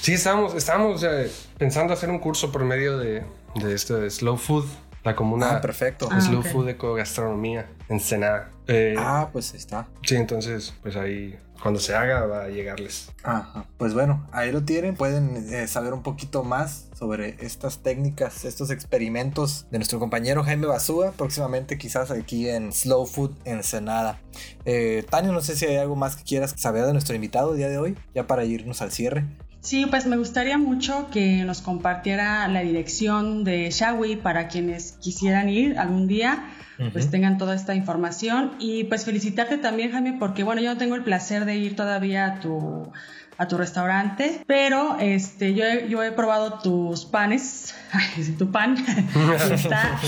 Sí, 0.00 0.14
estábamos, 0.14 0.54
estábamos 0.54 1.02
eh, 1.04 1.30
pensando 1.56 1.92
hacer 1.92 2.10
un 2.10 2.18
curso 2.18 2.50
por 2.50 2.64
medio 2.64 2.98
de, 2.98 3.22
de 3.54 3.74
esto 3.74 3.96
de 3.96 4.10
Slow 4.10 4.36
Food, 4.36 4.66
la 5.08 5.16
comuna. 5.16 5.56
Ah, 5.56 5.60
perfecto. 5.60 6.08
Ah, 6.10 6.20
Slow 6.20 6.40
ok. 6.40 6.46
Food 6.46 6.68
Ecogastronomía 6.70 7.68
en 7.88 8.00
Senada. 8.00 8.50
Eh, 8.66 8.94
Ah, 8.98 9.28
pues 9.32 9.52
ahí 9.52 9.58
está. 9.58 9.88
Sí, 10.02 10.16
entonces, 10.16 10.74
pues 10.82 10.94
ahí, 10.96 11.38
cuando 11.62 11.80
se 11.80 11.94
haga, 11.94 12.26
va 12.26 12.44
a 12.44 12.48
llegarles. 12.48 13.10
Ajá. 13.22 13.64
Pues 13.78 13.94
bueno, 13.94 14.26
ahí 14.30 14.52
lo 14.52 14.62
tienen. 14.64 14.94
Pueden 14.94 15.52
eh, 15.52 15.66
saber 15.66 15.92
un 15.94 16.02
poquito 16.02 16.44
más 16.44 16.88
sobre 16.94 17.36
estas 17.40 17.78
técnicas, 17.82 18.44
estos 18.44 18.70
experimentos 18.70 19.66
de 19.70 19.78
nuestro 19.78 19.98
compañero 19.98 20.44
Jaime 20.44 20.66
Basúa. 20.66 21.12
Próximamente, 21.12 21.78
quizás 21.78 22.10
aquí 22.10 22.48
en 22.48 22.72
Slow 22.72 23.06
Food 23.06 23.32
Ensenada. 23.44 24.20
Eh, 24.64 25.04
Tania, 25.08 25.32
no 25.32 25.40
sé 25.40 25.56
si 25.56 25.64
hay 25.66 25.76
algo 25.76 25.96
más 25.96 26.16
que 26.16 26.24
quieras 26.24 26.54
saber 26.56 26.84
de 26.84 26.92
nuestro 26.92 27.14
invitado 27.14 27.52
el 27.52 27.58
día 27.58 27.68
de 27.68 27.78
hoy, 27.78 27.96
ya 28.14 28.26
para 28.26 28.44
irnos 28.44 28.82
al 28.82 28.92
cierre. 28.92 29.24
Sí, 29.60 29.86
pues 29.86 30.06
me 30.06 30.16
gustaría 30.16 30.56
mucho 30.56 31.08
que 31.10 31.42
nos 31.44 31.60
compartiera 31.62 32.46
la 32.48 32.60
dirección 32.60 33.44
de 33.44 33.70
Shawi 33.70 34.16
para 34.16 34.48
quienes 34.48 34.92
quisieran 34.92 35.48
ir 35.48 35.78
algún 35.78 36.06
día, 36.06 36.44
pues 36.92 37.10
tengan 37.10 37.38
toda 37.38 37.54
esta 37.56 37.74
información. 37.74 38.52
Y 38.60 38.84
pues 38.84 39.04
felicitarte 39.04 39.58
también, 39.58 39.90
Jaime, 39.90 40.16
porque 40.18 40.44
bueno, 40.44 40.60
yo 40.60 40.72
no 40.72 40.78
tengo 40.78 40.94
el 40.94 41.02
placer 41.02 41.44
de 41.44 41.56
ir 41.56 41.74
todavía 41.74 42.26
a 42.26 42.40
tu, 42.40 42.92
a 43.38 43.46
tu 43.46 43.56
restaurante, 43.56 44.42
pero 44.48 44.96
este, 44.98 45.54
yo, 45.54 45.64
he, 45.64 45.88
yo 45.88 46.02
he 46.02 46.10
probado 46.10 46.58
tus 46.58 47.04
panes, 47.04 47.72
ay, 47.92 48.34
tu 48.36 48.50
pan, 48.50 48.76
está 49.52 50.00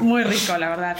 muy 0.00 0.24
rico, 0.24 0.56
la 0.56 0.70
verdad. 0.70 0.96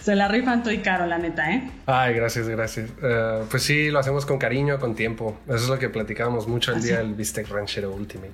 Se 0.00 0.14
la 0.14 0.28
rifan 0.28 0.62
tú 0.62 0.70
y 0.70 0.78
caro, 0.78 1.06
la 1.06 1.18
neta, 1.18 1.50
¿eh? 1.50 1.70
Ay, 1.86 2.14
gracias, 2.14 2.48
gracias. 2.48 2.90
Eh, 3.02 3.42
pues 3.50 3.64
sí, 3.64 3.90
lo 3.90 3.98
hacemos 3.98 4.26
con 4.26 4.38
cariño, 4.38 4.78
con 4.78 4.94
tiempo. 4.94 5.36
Eso 5.46 5.56
es 5.56 5.68
lo 5.68 5.78
que 5.78 5.88
platicábamos 5.88 6.46
mucho 6.46 6.70
el 6.70 6.78
¿Ah, 6.78 6.82
día 6.82 6.98
del 6.98 7.14
Bistec 7.14 7.48
Ranchero 7.48 7.92
Ultimate. 7.92 8.32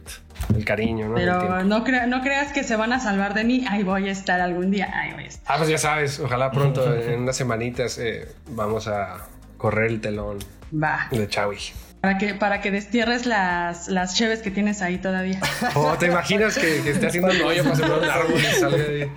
El 0.54 0.64
cariño, 0.66 1.08
¿no? 1.08 1.14
Pero 1.14 1.64
no 1.64 2.20
creas 2.22 2.52
que 2.52 2.64
se 2.64 2.76
van 2.76 2.92
a 2.92 3.00
salvar 3.00 3.32
de 3.32 3.44
mí, 3.44 3.64
ahí 3.68 3.82
voy 3.82 4.10
a 4.10 4.12
estar 4.12 4.42
algún 4.42 4.70
día, 4.70 4.90
ahí 4.94 5.14
voy 5.14 5.24
a 5.24 5.28
estar. 5.28 5.54
Ah, 5.54 5.56
pues 5.56 5.70
ya 5.70 5.78
sabes, 5.78 6.20
ojalá 6.20 6.50
pronto, 6.50 6.94
en 7.00 7.22
unas 7.22 7.36
semanitas, 7.36 7.96
eh, 7.96 8.28
vamos 8.50 8.88
a 8.88 9.26
correr 9.56 9.90
el 9.90 10.02
telón 10.02 10.38
Va. 10.70 11.08
de 11.10 11.26
Chawi. 11.26 11.56
Para 12.04 12.18
que, 12.18 12.34
para 12.34 12.60
que 12.60 12.70
destierres 12.70 13.24
las, 13.24 13.88
las 13.88 14.14
cheves 14.14 14.40
que 14.40 14.50
tienes 14.50 14.82
ahí 14.82 14.98
todavía. 14.98 15.40
Oh, 15.74 15.94
¿te 15.98 16.06
imaginas 16.06 16.58
que, 16.58 16.82
que 16.82 16.90
esté 16.90 17.06
haciendo 17.06 17.30
un 17.32 17.40
hoyo 17.42 17.64
para 17.64 17.76
sembrar 17.76 17.98
un 18.00 18.04
árbol 18.10 18.40
y 18.40 18.60
salga 18.60 18.76
de 18.76 19.02
ahí? 19.04 19.10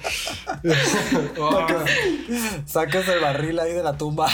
Oh, 1.40 1.68
Sacas 2.66 3.08
el 3.10 3.20
barril 3.20 3.60
ahí 3.60 3.74
de 3.74 3.84
la 3.84 3.98
tumba. 3.98 4.28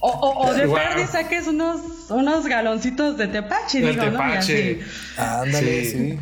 O, 0.00 0.08
o, 0.10 0.48
o 0.48 0.54
de 0.54 0.64
Wow. 0.66 0.74
perdi 0.76 1.06
saques 1.06 1.46
unos, 1.46 1.80
unos 2.10 2.46
galoncitos 2.46 3.16
de 3.18 3.26
tepache, 3.28 3.80
Del 3.80 3.90
digo, 4.00 4.06
¿no? 4.06 4.10
Y 4.10 4.12
tepache. 4.12 4.80
Ándale, 5.18 5.84
Sí. 5.84 6.18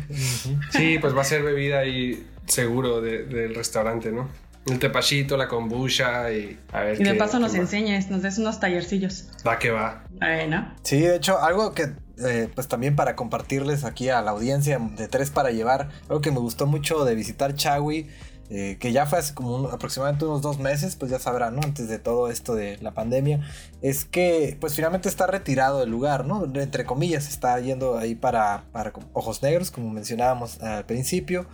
Sí, 0.71 0.97
pues 0.99 1.15
va 1.15 1.21
a 1.21 1.25
ser 1.25 1.43
bebida 1.43 1.79
ahí 1.79 2.25
seguro 2.47 2.99
de- 3.01 3.23
del 3.23 3.55
restaurante, 3.55 4.11
¿no? 4.11 4.27
El 4.65 4.79
tepachito, 4.79 5.35
la 5.37 5.47
kombucha 5.47 6.31
y 6.31 6.57
a 6.71 6.81
ver 6.81 7.01
Y 7.01 7.03
de 7.03 7.11
qué- 7.11 7.17
paso 7.17 7.39
nos 7.39 7.53
enseñes, 7.53 8.09
nos 8.09 8.21
des 8.21 8.37
unos 8.37 8.59
tallercillos. 8.59 9.27
Va 9.45 9.59
que 9.59 9.71
va. 9.71 10.03
Bueno. 10.11 10.73
Sí, 10.83 11.01
de 11.01 11.15
hecho, 11.17 11.37
algo 11.41 11.73
que, 11.73 11.91
eh, 12.25 12.47
pues 12.55 12.67
también 12.69 12.95
para 12.95 13.15
compartirles 13.15 13.83
aquí 13.83 14.09
a 14.09 14.21
la 14.21 14.31
audiencia 14.31 14.79
de 14.79 15.07
Tres 15.09 15.31
para 15.31 15.51
Llevar, 15.51 15.89
algo 16.07 16.21
que 16.21 16.31
me 16.31 16.39
gustó 16.39 16.65
mucho 16.65 17.03
de 17.03 17.13
visitar 17.15 17.55
Chawi, 17.55 18.07
eh, 18.49 18.77
que 18.79 18.91
ya 18.93 19.05
fue 19.05 19.19
hace 19.19 19.33
como 19.33 19.55
un- 19.55 19.71
aproximadamente 19.71 20.25
unos 20.25 20.41
dos 20.41 20.59
meses, 20.59 20.95
pues 20.95 21.09
ya 21.11 21.17
sabrán, 21.19 21.55
¿no? 21.55 21.61
Antes 21.63 21.87
de 21.89 21.97
todo 21.99 22.29
esto 22.29 22.55
de 22.55 22.77
la 22.81 22.91
pandemia, 22.93 23.41
es 23.81 24.05
que 24.05 24.57
pues 24.61 24.75
finalmente 24.75 25.09
está 25.09 25.27
retirado 25.27 25.79
del 25.79 25.89
lugar, 25.89 26.25
¿no? 26.25 26.45
Entre 26.55 26.85
comillas, 26.85 27.27
está 27.29 27.59
yendo 27.59 27.97
ahí 27.97 28.15
para, 28.15 28.63
para 28.71 28.93
Ojos 29.13 29.41
Negros, 29.41 29.71
como 29.71 29.89
mencionábamos 29.89 30.61
al 30.61 30.85
principio, 30.85 31.47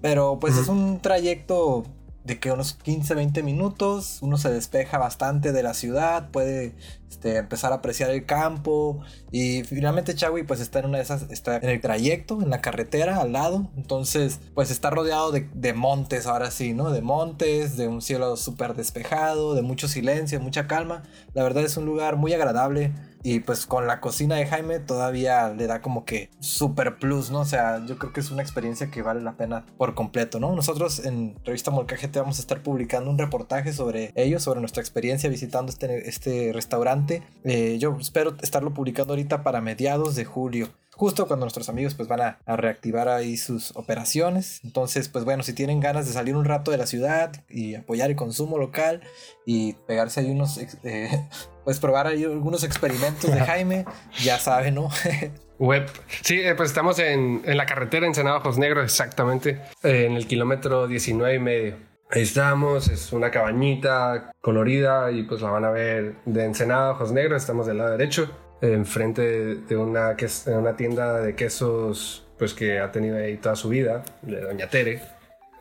pero 0.00 0.38
pues 0.40 0.56
es 0.56 0.68
un 0.68 1.00
trayecto 1.00 1.84
de 2.26 2.40
que 2.40 2.50
unos 2.50 2.74
15, 2.74 3.14
20 3.14 3.42
minutos, 3.44 4.18
uno 4.20 4.36
se 4.36 4.50
despeja 4.50 4.98
bastante 4.98 5.52
de 5.52 5.62
la 5.62 5.74
ciudad, 5.74 6.30
puede 6.30 6.74
este, 7.08 7.36
empezar 7.36 7.70
a 7.70 7.76
apreciar 7.76 8.10
el 8.10 8.26
campo 8.26 8.98
y 9.30 9.62
finalmente 9.62 10.14
Chawi 10.14 10.42
pues 10.42 10.58
está 10.58 10.80
en 10.80 10.86
una 10.86 10.98
de 10.98 11.04
esas, 11.04 11.30
está 11.30 11.56
en 11.56 11.68
el 11.68 11.80
trayecto, 11.80 12.42
en 12.42 12.50
la 12.50 12.60
carretera 12.60 13.20
al 13.20 13.32
lado, 13.32 13.70
entonces 13.76 14.40
pues 14.54 14.72
está 14.72 14.90
rodeado 14.90 15.30
de, 15.30 15.48
de 15.54 15.72
montes 15.72 16.26
ahora 16.26 16.50
sí, 16.50 16.74
¿no? 16.74 16.90
De 16.90 17.00
montes, 17.00 17.76
de 17.76 17.86
un 17.86 18.02
cielo 18.02 18.36
súper 18.36 18.74
despejado, 18.74 19.54
de 19.54 19.62
mucho 19.62 19.86
silencio, 19.86 20.40
mucha 20.40 20.66
calma, 20.66 21.04
la 21.32 21.44
verdad 21.44 21.64
es 21.64 21.76
un 21.76 21.86
lugar 21.86 22.16
muy 22.16 22.32
agradable. 22.32 22.92
Y 23.28 23.40
pues 23.40 23.66
con 23.66 23.88
la 23.88 24.00
cocina 24.00 24.36
de 24.36 24.46
Jaime 24.46 24.78
todavía 24.78 25.48
le 25.48 25.66
da 25.66 25.82
como 25.82 26.04
que 26.04 26.30
super 26.38 26.96
plus, 26.96 27.32
¿no? 27.32 27.40
O 27.40 27.44
sea, 27.44 27.84
yo 27.84 27.98
creo 27.98 28.12
que 28.12 28.20
es 28.20 28.30
una 28.30 28.40
experiencia 28.40 28.88
que 28.88 29.02
vale 29.02 29.20
la 29.20 29.36
pena 29.36 29.66
por 29.78 29.96
completo, 29.96 30.38
¿no? 30.38 30.54
Nosotros 30.54 31.04
en 31.04 31.34
Revista 31.44 31.72
Molcajete 31.72 32.20
vamos 32.20 32.38
a 32.38 32.42
estar 32.42 32.62
publicando 32.62 33.10
un 33.10 33.18
reportaje 33.18 33.72
sobre 33.72 34.12
ellos, 34.14 34.44
sobre 34.44 34.60
nuestra 34.60 34.80
experiencia 34.80 35.28
visitando 35.28 35.72
este, 35.72 36.08
este 36.08 36.52
restaurante. 36.52 37.24
Eh, 37.42 37.78
yo 37.80 37.96
espero 38.00 38.36
estarlo 38.42 38.72
publicando 38.72 39.14
ahorita 39.14 39.42
para 39.42 39.60
mediados 39.60 40.14
de 40.14 40.24
julio. 40.24 40.68
Justo 40.96 41.26
cuando 41.26 41.44
nuestros 41.44 41.68
amigos 41.68 41.94
pues 41.94 42.08
van 42.08 42.22
a, 42.22 42.38
a 42.46 42.56
reactivar 42.56 43.08
ahí 43.08 43.36
sus 43.36 43.76
operaciones. 43.76 44.60
Entonces, 44.64 45.08
pues 45.10 45.24
bueno, 45.24 45.42
si 45.42 45.52
tienen 45.52 45.78
ganas 45.80 46.06
de 46.06 46.12
salir 46.12 46.34
un 46.34 46.46
rato 46.46 46.70
de 46.70 46.78
la 46.78 46.86
ciudad 46.86 47.32
y 47.50 47.74
apoyar 47.74 48.08
el 48.08 48.16
consumo 48.16 48.56
local 48.56 49.02
y 49.44 49.74
pegarse 49.86 50.20
ahí 50.20 50.30
unos, 50.30 50.58
eh, 50.84 51.28
pues 51.64 51.80
probar 51.80 52.06
ahí 52.06 52.24
algunos 52.24 52.64
experimentos 52.64 53.30
de 53.30 53.40
Jaime, 53.46 53.84
ya 54.22 54.38
saben, 54.38 54.76
¿no? 54.76 54.88
Web. 55.58 55.90
Sí, 56.22 56.40
eh, 56.40 56.54
pues 56.54 56.70
estamos 56.70 56.98
en, 56.98 57.42
en 57.44 57.56
la 57.56 57.66
carretera 57.66 58.06
Ensenada 58.06 58.38
Ojos 58.38 58.58
Negros, 58.58 58.84
exactamente, 58.84 59.60
eh, 59.82 60.06
en 60.06 60.12
el 60.12 60.26
kilómetro 60.26 60.86
19 60.86 61.34
y 61.34 61.38
medio. 61.38 61.76
Ahí 62.10 62.22
estamos, 62.22 62.88
es 62.88 63.12
una 63.12 63.30
cabañita 63.30 64.32
colorida 64.40 65.10
y 65.10 65.24
pues 65.24 65.42
la 65.42 65.50
van 65.50 65.64
a 65.64 65.70
ver 65.70 66.14
de 66.24 66.44
Ensenada 66.44 66.92
Ojos 66.92 67.10
Negros, 67.12 67.42
estamos 67.42 67.66
del 67.66 67.78
lado 67.78 67.90
derecho, 67.90 68.30
enfrente 68.60 69.22
de, 69.56 69.76
una, 69.76 70.14
de 70.14 70.56
una 70.56 70.76
tienda 70.76 71.20
de 71.20 71.34
quesos 71.34 72.26
pues 72.38 72.54
que 72.54 72.78
ha 72.78 72.92
tenido 72.92 73.16
ahí 73.16 73.36
toda 73.36 73.56
su 73.56 73.68
vida, 73.68 74.04
de 74.22 74.40
Doña 74.40 74.68
Tere, 74.68 75.00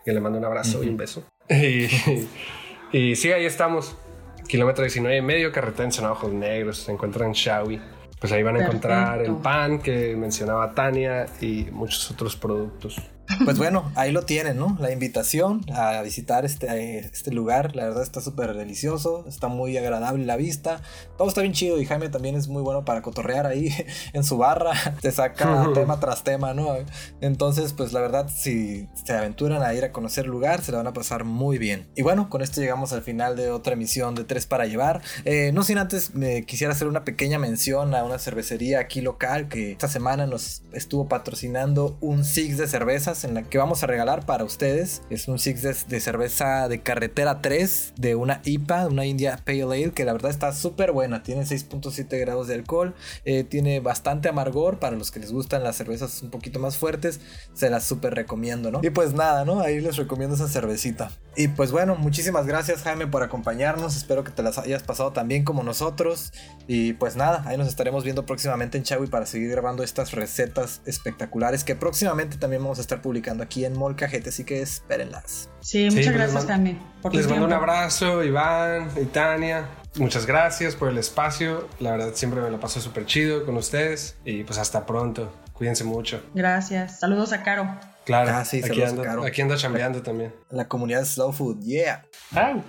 que 0.03 0.11
le 0.11 0.19
mando 0.19 0.37
un 0.37 0.45
abrazo 0.45 0.83
y 0.83 0.89
un 0.89 0.97
beso. 0.97 1.23
Y, 1.47 1.87
y 2.91 3.15
sí, 3.15 3.31
ahí 3.31 3.45
estamos, 3.45 3.95
kilómetro 4.47 4.83
19 4.83 5.17
y 5.17 5.21
medio, 5.21 5.51
carretera 5.51 5.85
Ensenada 5.85 6.13
Ojos 6.13 6.33
Negros, 6.33 6.77
se 6.77 6.91
encuentran 6.91 7.33
Shawi. 7.33 7.79
Pues 8.19 8.31
ahí 8.31 8.41
van 8.41 8.55
a 8.55 8.63
encontrar 8.63 9.21
el 9.21 9.35
pan 9.35 9.79
que 9.79 10.15
mencionaba 10.15 10.73
Tania 10.73 11.25
y 11.41 11.67
muchos 11.71 12.09
otros 12.09 12.35
productos. 12.35 12.97
Pues 13.43 13.57
bueno, 13.57 13.91
ahí 13.95 14.11
lo 14.11 14.23
tienen, 14.23 14.57
¿no? 14.57 14.77
La 14.79 14.91
invitación 14.91 15.65
a 15.73 16.01
visitar 16.01 16.45
este, 16.45 16.99
este 16.99 17.31
lugar. 17.31 17.75
La 17.75 17.85
verdad 17.85 18.03
está 18.03 18.21
súper 18.21 18.53
delicioso, 18.53 19.25
está 19.27 19.47
muy 19.47 19.77
agradable 19.77 20.25
la 20.25 20.35
vista. 20.35 20.81
Todo 21.17 21.27
está 21.27 21.41
bien 21.41 21.53
chido 21.53 21.79
y 21.79 21.85
Jaime 21.85 22.09
también 22.09 22.35
es 22.35 22.47
muy 22.47 22.61
bueno 22.61 22.85
para 22.85 23.01
cotorrear 23.01 23.45
ahí 23.47 23.73
en 24.13 24.23
su 24.23 24.37
barra. 24.37 24.73
Te 25.01 25.11
saca 25.11 25.69
tema 25.73 25.99
tras 25.99 26.23
tema, 26.23 26.53
¿no? 26.53 26.75
Entonces, 27.21 27.73
pues 27.73 27.93
la 27.93 28.01
verdad, 28.01 28.29
si 28.33 28.87
se 29.05 29.13
aventuran 29.13 29.63
a 29.63 29.73
ir 29.73 29.83
a 29.83 29.91
conocer 29.91 30.25
el 30.25 30.31
lugar, 30.31 30.61
se 30.61 30.71
la 30.71 30.79
van 30.79 30.87
a 30.87 30.93
pasar 30.93 31.23
muy 31.23 31.57
bien. 31.57 31.87
Y 31.95 32.03
bueno, 32.03 32.29
con 32.29 32.41
esto 32.41 32.61
llegamos 32.61 32.93
al 32.93 33.01
final 33.01 33.35
de 33.35 33.49
otra 33.51 33.73
emisión 33.73 34.15
de 34.15 34.23
Tres 34.23 34.45
para 34.45 34.65
Llevar. 34.65 35.01
Eh, 35.25 35.51
no 35.53 35.63
sin 35.63 35.77
antes, 35.77 36.13
me 36.13 36.45
quisiera 36.45 36.73
hacer 36.73 36.87
una 36.87 37.03
pequeña 37.03 37.39
mención 37.39 37.95
a 37.95 38.03
una 38.03 38.19
cervecería 38.19 38.79
aquí 38.79 39.01
local 39.01 39.47
que 39.47 39.71
esta 39.71 39.87
semana 39.87 40.25
nos 40.27 40.63
estuvo 40.73 41.07
patrocinando 41.07 41.97
un 42.01 42.23
six 42.23 42.57
de 42.57 42.67
cervezas 42.67 43.14
en 43.23 43.33
la 43.33 43.43
que 43.43 43.57
vamos 43.57 43.83
a 43.83 43.87
regalar 43.87 44.25
para 44.25 44.43
ustedes. 44.43 45.01
Es 45.09 45.27
un 45.27 45.39
six 45.39 45.61
de, 45.61 45.75
de 45.87 45.99
cerveza 45.99 46.67
de 46.67 46.81
carretera 46.81 47.41
3 47.41 47.93
de 47.97 48.15
una 48.15 48.41
IPA, 48.43 48.87
una 48.87 49.05
India 49.05 49.39
Pale 49.45 49.63
Ale, 49.63 49.91
que 49.91 50.05
la 50.05 50.13
verdad 50.13 50.31
está 50.31 50.51
súper 50.53 50.91
buena. 50.91 51.23
Tiene 51.23 51.43
6.7 51.43 52.19
grados 52.19 52.47
de 52.47 52.55
alcohol, 52.55 52.95
eh, 53.23 53.43
tiene 53.43 53.79
bastante 53.79 54.29
amargor 54.29 54.79
para 54.79 54.95
los 54.95 55.11
que 55.11 55.19
les 55.19 55.31
gustan 55.31 55.63
las 55.63 55.75
cervezas 55.75 56.21
un 56.21 56.31
poquito 56.31 56.59
más 56.59 56.77
fuertes. 56.77 57.21
Se 57.53 57.69
las 57.69 57.83
súper 57.85 58.15
recomiendo, 58.15 58.71
¿no? 58.71 58.81
Y 58.83 58.89
pues 58.89 59.13
nada, 59.13 59.45
¿no? 59.45 59.61
Ahí 59.61 59.79
les 59.79 59.95
recomiendo 59.95 60.35
esa 60.35 60.47
cervecita. 60.47 61.11
Y 61.37 61.49
pues 61.49 61.71
bueno, 61.71 61.95
muchísimas 61.95 62.45
gracias 62.47 62.83
Jaime 62.83 63.07
por 63.07 63.21
acompañarnos. 63.21 63.97
Espero 63.97 64.23
que 64.23 64.31
te 64.31 64.41
las 64.41 64.57
hayas 64.57 64.83
pasado 64.83 65.11
tan 65.11 65.27
bien 65.27 65.43
como 65.43 65.63
nosotros. 65.63 66.31
Y 66.67 66.93
pues 66.93 67.15
nada, 67.15 67.43
ahí 67.45 67.57
nos 67.57 67.67
estaremos 67.67 68.03
viendo 68.03 68.25
próximamente 68.25 68.77
en 68.77 68.83
Chawi 68.83 69.07
para 69.07 69.25
seguir 69.25 69.51
grabando 69.51 69.83
estas 69.83 70.13
recetas 70.13 70.81
espectaculares 70.85 71.63
que 71.63 71.75
próximamente 71.75 72.37
también 72.37 72.63
vamos 72.63 72.79
a 72.79 72.81
estar 72.81 73.01
publicando 73.05 73.43
aquí 73.43 73.65
en 73.65 73.77
Molcajete, 73.77 74.29
así 74.29 74.43
que 74.43 74.61
espérenlas. 74.63 75.47
Sí, 75.61 75.85
muchas 75.91 76.11
gracias 76.11 76.33
mando- 76.33 76.47
también 76.47 76.79
por 77.03 77.13
Les 77.13 77.29
mando 77.29 77.45
un 77.45 77.53
abrazo, 77.53 78.23
Iván 78.23 78.89
y 78.99 79.05
Tania. 79.05 79.67
Muchas 79.97 80.25
gracias 80.25 80.75
por 80.75 80.89
el 80.89 80.97
espacio. 80.97 81.67
La 81.79 81.91
verdad, 81.91 82.09
siempre 82.15 82.41
me 82.41 82.49
lo 82.49 82.59
paso 82.59 82.81
súper 82.81 83.05
chido 83.05 83.45
con 83.45 83.55
ustedes. 83.57 84.17
Y 84.25 84.43
pues 84.43 84.57
hasta 84.57 84.87
pronto. 84.87 85.31
Cuídense 85.53 85.83
mucho. 85.83 86.21
Gracias. 86.33 86.99
Saludos 86.99 87.31
a 87.31 87.43
Caro. 87.43 87.79
Claro, 88.05 88.31
Ah, 88.33 88.43
sí, 88.43 88.61
aquí, 88.63 88.81
Caro. 89.03 89.23
aquí 89.23 89.41
ando 89.41 89.55
chambeando 89.55 90.01
también. 90.01 90.33
La 90.49 90.67
comunidad 90.67 91.05
Slow 91.05 91.31
Food, 91.31 91.61
yeah. 91.63 92.05
¡Au! 92.35 92.61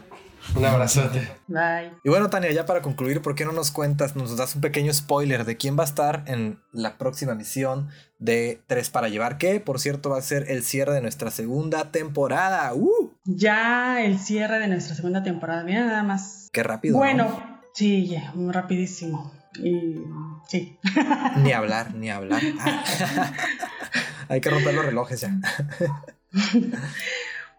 Un 0.55 0.65
abrazote. 0.65 1.29
Bye. 1.49 1.93
Y 2.05 2.09
bueno, 2.09 2.31
Tania, 2.31 2.53
ya 2.53 2.67
para 2.67 2.83
concluir, 2.83 3.21
¿por 3.23 3.35
qué 3.35 3.45
no 3.45 3.53
nos 3.53 3.71
cuentas, 3.71 4.17
nos 4.17 4.37
das 4.37 4.55
un 4.55 4.61
pequeño 4.61 4.93
spoiler 4.93 5.45
de 5.45 5.57
quién 5.57 5.79
va 5.79 5.83
a 5.83 5.87
estar 5.87 6.25
en 6.27 6.61
la 6.73 6.99
próxima 6.99 7.35
misión 7.35 7.89
de 8.19 8.63
Tres 8.67 8.91
para 8.91 9.09
Llevar? 9.09 9.39
Que, 9.39 9.61
por 9.61 9.81
cierto, 9.81 10.11
va 10.11 10.19
a 10.19 10.23
ser 10.23 10.51
el 10.51 10.63
cierre 10.63 10.95
de 10.95 11.03
nuestra 11.03 11.31
segunda 11.31 11.91
temporada. 11.91 12.73
¡Uh! 12.75 13.13
Ya 13.25 14.03
el 14.05 14.19
cierre 14.19 14.59
de 14.59 14.69
nuestra 14.69 14.95
segunda 14.95 15.23
temporada. 15.23 15.65
Mira, 15.65 15.85
nada 15.85 16.03
más. 16.03 16.49
Qué 16.53 16.63
rápido. 16.63 16.97
Bueno, 16.97 17.61
sí, 17.75 18.17
muy 18.35 18.53
rapidísimo. 18.53 19.33
Y 19.63 20.03
sí. 20.49 20.79
Ni 21.39 21.53
hablar, 21.53 21.95
ni 21.95 22.11
hablar. 22.11 22.43
Hay 24.29 24.41
que 24.41 24.51
romper 24.51 24.75
los 24.75 24.85
relojes 24.85 25.21
ya. 25.21 25.39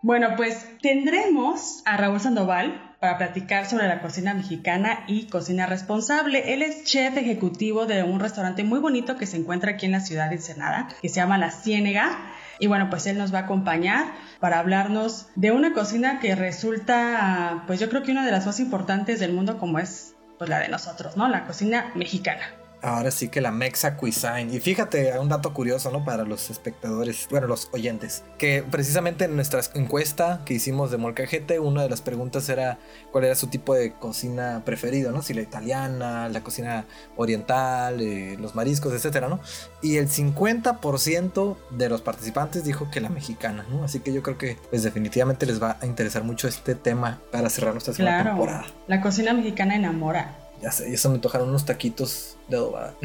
Bueno, 0.04 0.36
pues 0.38 0.66
tendremos 0.82 1.82
a 1.86 1.98
Raúl 1.98 2.20
Sandoval 2.20 2.96
para 3.00 3.18
platicar 3.18 3.66
sobre 3.66 3.88
la 3.88 4.02
cocina 4.02 4.36
mexicana 4.36 5.04
y 5.08 5.28
cocina 5.28 5.66
responsable. 5.66 6.54
Él 6.54 6.62
es 6.62 6.84
chef 6.84 7.18
ejecutivo 7.18 7.88
de 7.88 8.04
un 8.04 8.20
restaurante 8.20 8.64
muy 8.64 8.80
bonito 8.80 9.18
que 9.18 9.26
se 9.26 9.38
encuentra 9.38 9.72
aquí 9.72 9.88
en 9.88 9.94
la 9.94 10.00
ciudad 10.00 10.30
de 10.30 10.36
Ensenada, 10.36 10.88
que 11.02 11.10
se 11.10 11.16
llama 11.16 11.40
La 11.40 11.50
Ciénega. 11.50 12.16
Y 12.60 12.68
bueno, 12.68 12.90
pues 12.90 13.08
él 13.08 13.18
nos 13.18 13.34
va 13.34 13.40
a 13.40 13.42
acompañar 13.44 14.06
para 14.40 14.60
hablarnos 14.60 15.30
de 15.36 15.52
una 15.52 15.74
cocina 15.74 16.20
que 16.20 16.36
resulta, 16.36 17.64
pues 17.66 17.80
yo 17.80 17.90
creo 17.90 18.04
que 18.04 18.12
una 18.12 18.26
de 18.26 18.32
las 18.32 18.46
más 18.46 18.60
importantes 18.60 19.20
del 19.20 19.34
mundo 19.34 19.58
como 19.58 19.80
es 19.80 20.16
pues 20.38 20.50
la 20.50 20.60
de 20.60 20.70
nosotros, 20.70 21.18
¿no? 21.18 21.28
La 21.28 21.46
cocina 21.46 21.92
mexicana. 21.96 22.44
Ahora 22.82 23.10
sí 23.12 23.30
que 23.30 23.42
la 23.42 23.52
Mexa 23.52 23.96
Cuisine. 23.98 24.50
Y 24.54 24.60
fíjate, 24.60 25.18
un 25.20 25.30
dato 25.30 25.54
curioso, 25.54 25.90
¿no? 25.92 26.06
Para 26.06 26.24
los 26.24 26.50
espectadores, 26.52 27.28
bueno, 27.32 27.48
los 27.48 27.70
oyentes. 27.74 28.24
Que 28.38 28.63
precisamente 28.70 29.26
en 29.26 29.36
nuestra 29.36 29.62
encuesta 29.74 30.42
que 30.46 30.54
hicimos 30.54 30.92
de 30.92 30.98
Molcajete, 30.98 31.60
una 31.60 31.82
de 31.84 31.90
las 31.90 32.02
preguntas 32.02 32.48
era 32.50 32.78
cuál 33.12 33.24
era 33.26 33.36
su 33.36 33.48
tipo 33.48 33.74
de 33.74 33.94
cocina 33.94 34.62
preferido, 34.63 35.12
¿no? 35.12 35.22
Si 35.24 35.34
la 35.34 35.42
italiana, 35.42 36.30
la 36.30 36.42
cocina 36.44 36.86
oriental, 37.16 38.00
eh, 38.00 38.38
los 38.40 38.54
mariscos, 38.56 38.94
etcétera, 38.94 39.28
¿no? 39.28 39.40
Y 39.82 39.98
el 39.98 40.08
50% 40.08 41.58
de 41.72 41.90
los 41.90 42.02
participantes 42.02 42.63
dijo 42.63 42.90
que 42.92 43.02
la 43.02 43.10
mexicana, 43.10 43.66
¿no? 43.70 43.84
Así 43.84 44.00
que 44.00 44.13
yo 44.13 44.22
creo 44.22 44.38
que, 44.38 44.58
pues 44.70 44.84
definitivamente 44.84 45.46
les 45.46 45.62
va 45.62 45.78
a 45.82 45.86
interesar 45.86 46.24
mucho 46.24 46.48
este 46.48 46.76
tema 46.76 47.20
para 47.32 47.50
cerrar 47.50 47.74
nuestra 47.74 47.94
segunda 47.94 48.22
Claro, 48.22 48.30
temporada. 48.38 48.66
la 48.88 49.02
cocina 49.02 49.34
mexicana 49.34 49.76
enamora. 49.76 50.36
Ya 50.62 50.72
sé, 50.72 50.89
y 50.89 50.93
eso 50.93 51.10
me 51.10 51.15
antojaron 51.15 51.50
unos 51.50 51.65
taquitos 51.65 52.38
de 52.48 52.58
adobada. 52.58 52.96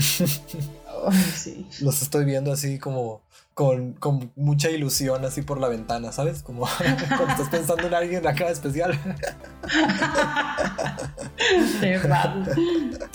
Sí. 1.36 1.66
Los 1.80 2.02
estoy 2.02 2.24
viendo 2.24 2.52
así 2.52 2.78
como 2.78 3.20
con, 3.54 3.92
con 3.94 4.32
mucha 4.36 4.70
ilusión 4.70 5.24
así 5.24 5.42
por 5.42 5.60
la 5.60 5.68
ventana, 5.68 6.12
¿sabes? 6.12 6.42
Como 6.42 6.66
cuando 7.08 7.30
estás 7.30 7.48
pensando 7.48 7.86
en 7.86 7.94
alguien 7.94 8.26
acá 8.26 8.48
especial. 8.48 8.98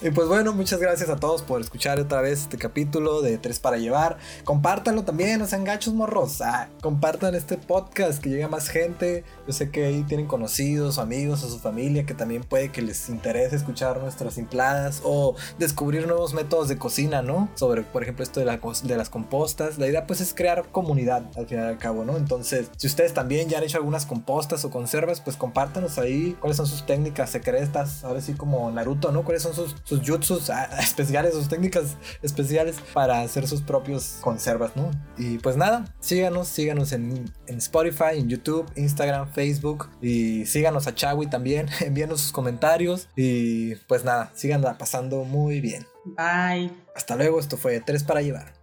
Y 0.01 0.11
pues 0.11 0.27
bueno, 0.27 0.53
muchas 0.53 0.79
gracias 0.79 1.09
a 1.09 1.15
todos 1.15 1.41
por 1.41 1.61
escuchar 1.61 1.99
otra 1.99 2.21
vez 2.21 2.41
este 2.41 2.57
capítulo 2.57 3.21
de 3.21 3.37
Tres 3.37 3.59
para 3.59 3.77
Llevar. 3.77 4.17
Compártanlo 4.43 5.03
también, 5.03 5.39
no 5.39 5.47
sean 5.47 5.63
gachos 5.63 5.93
morros. 5.93 6.41
Ah, 6.41 6.69
compartan 6.81 7.33
este 7.35 7.57
podcast, 7.57 8.21
que 8.21 8.29
llegue 8.29 8.43
a 8.43 8.47
más 8.47 8.69
gente. 8.69 9.23
Yo 9.47 9.53
sé 9.53 9.71
que 9.71 9.85
ahí 9.85 10.03
tienen 10.03 10.27
conocidos, 10.27 10.97
amigos 10.99 11.43
o 11.43 11.49
su 11.49 11.59
familia 11.59 12.05
que 12.05 12.13
también 12.13 12.43
puede 12.43 12.69
que 12.69 12.81
les 12.81 13.09
interese 13.09 13.55
escuchar 13.55 13.99
nuestras 13.99 14.35
simpladas 14.35 15.01
o 15.03 15.35
descubrir 15.57 16.07
nuevos 16.07 16.33
métodos 16.33 16.67
de 16.67 16.77
cocina, 16.77 17.21
¿no? 17.21 17.49
Sobre, 17.55 17.83
por 17.83 18.03
ejemplo, 18.03 18.23
esto 18.23 18.39
de, 18.39 18.45
la, 18.45 18.59
de 18.83 18.97
las 18.97 19.09
compostas. 19.09 19.77
La 19.77 19.87
idea 19.87 20.05
pues 20.05 20.21
es 20.21 20.26
crear 20.33 20.65
comunidad 20.71 21.23
al 21.35 21.47
final 21.47 21.65
y 21.65 21.69
al 21.69 21.77
cabo, 21.77 22.05
¿no? 22.05 22.17
Entonces, 22.17 22.69
si 22.77 22.87
ustedes 22.87 23.13
también 23.13 23.49
ya 23.49 23.57
han 23.57 23.63
hecho 23.63 23.77
algunas 23.77 24.05
compostas 24.05 24.63
o 24.65 24.69
conservas, 24.69 25.21
pues 25.21 25.37
compártanos 25.37 25.97
ahí 25.97 26.35
cuáles 26.39 26.57
son 26.57 26.67
sus 26.67 26.85
técnicas 26.85 27.29
secretas, 27.29 28.03
ahora 28.03 28.21
sí 28.21 28.33
como 28.33 28.69
Naruto, 28.71 29.11
¿no? 29.11 29.23
¿Cuáles 29.23 29.43
son 29.43 29.53
sus, 29.53 29.75
sus 29.83 30.01
jutsus 30.07 30.49
ah, 30.49 30.69
especiales, 30.79 31.33
sus 31.33 31.49
técnicas 31.49 31.97
especiales 32.21 32.77
para 32.93 33.21
hacer 33.21 33.47
sus 33.47 33.61
propios 33.61 34.17
conservas, 34.21 34.75
¿no? 34.75 34.91
Y 35.17 35.37
pues 35.39 35.57
nada, 35.57 35.93
síganos, 35.99 36.47
síganos 36.47 36.91
en, 36.91 37.25
en 37.47 37.57
Spotify, 37.57 38.17
en 38.17 38.29
YouTube, 38.29 38.65
Instagram, 38.75 39.31
Facebook 39.33 39.89
y 40.01 40.45
síganos 40.45 40.87
a 40.87 40.95
Chawi 40.95 41.27
también, 41.27 41.67
envíenos 41.81 42.21
sus 42.21 42.31
comentarios 42.31 43.07
y 43.15 43.75
pues 43.87 44.03
nada, 44.03 44.31
sigan 44.35 44.61
pasando 44.77 45.23
muy 45.23 45.61
bien. 45.61 45.85
Bye. 46.05 46.71
Hasta 46.95 47.15
luego, 47.15 47.39
esto 47.39 47.57
fue 47.57 47.79
Tres 47.81 48.03
para 48.03 48.21
Llevar. 48.21 48.56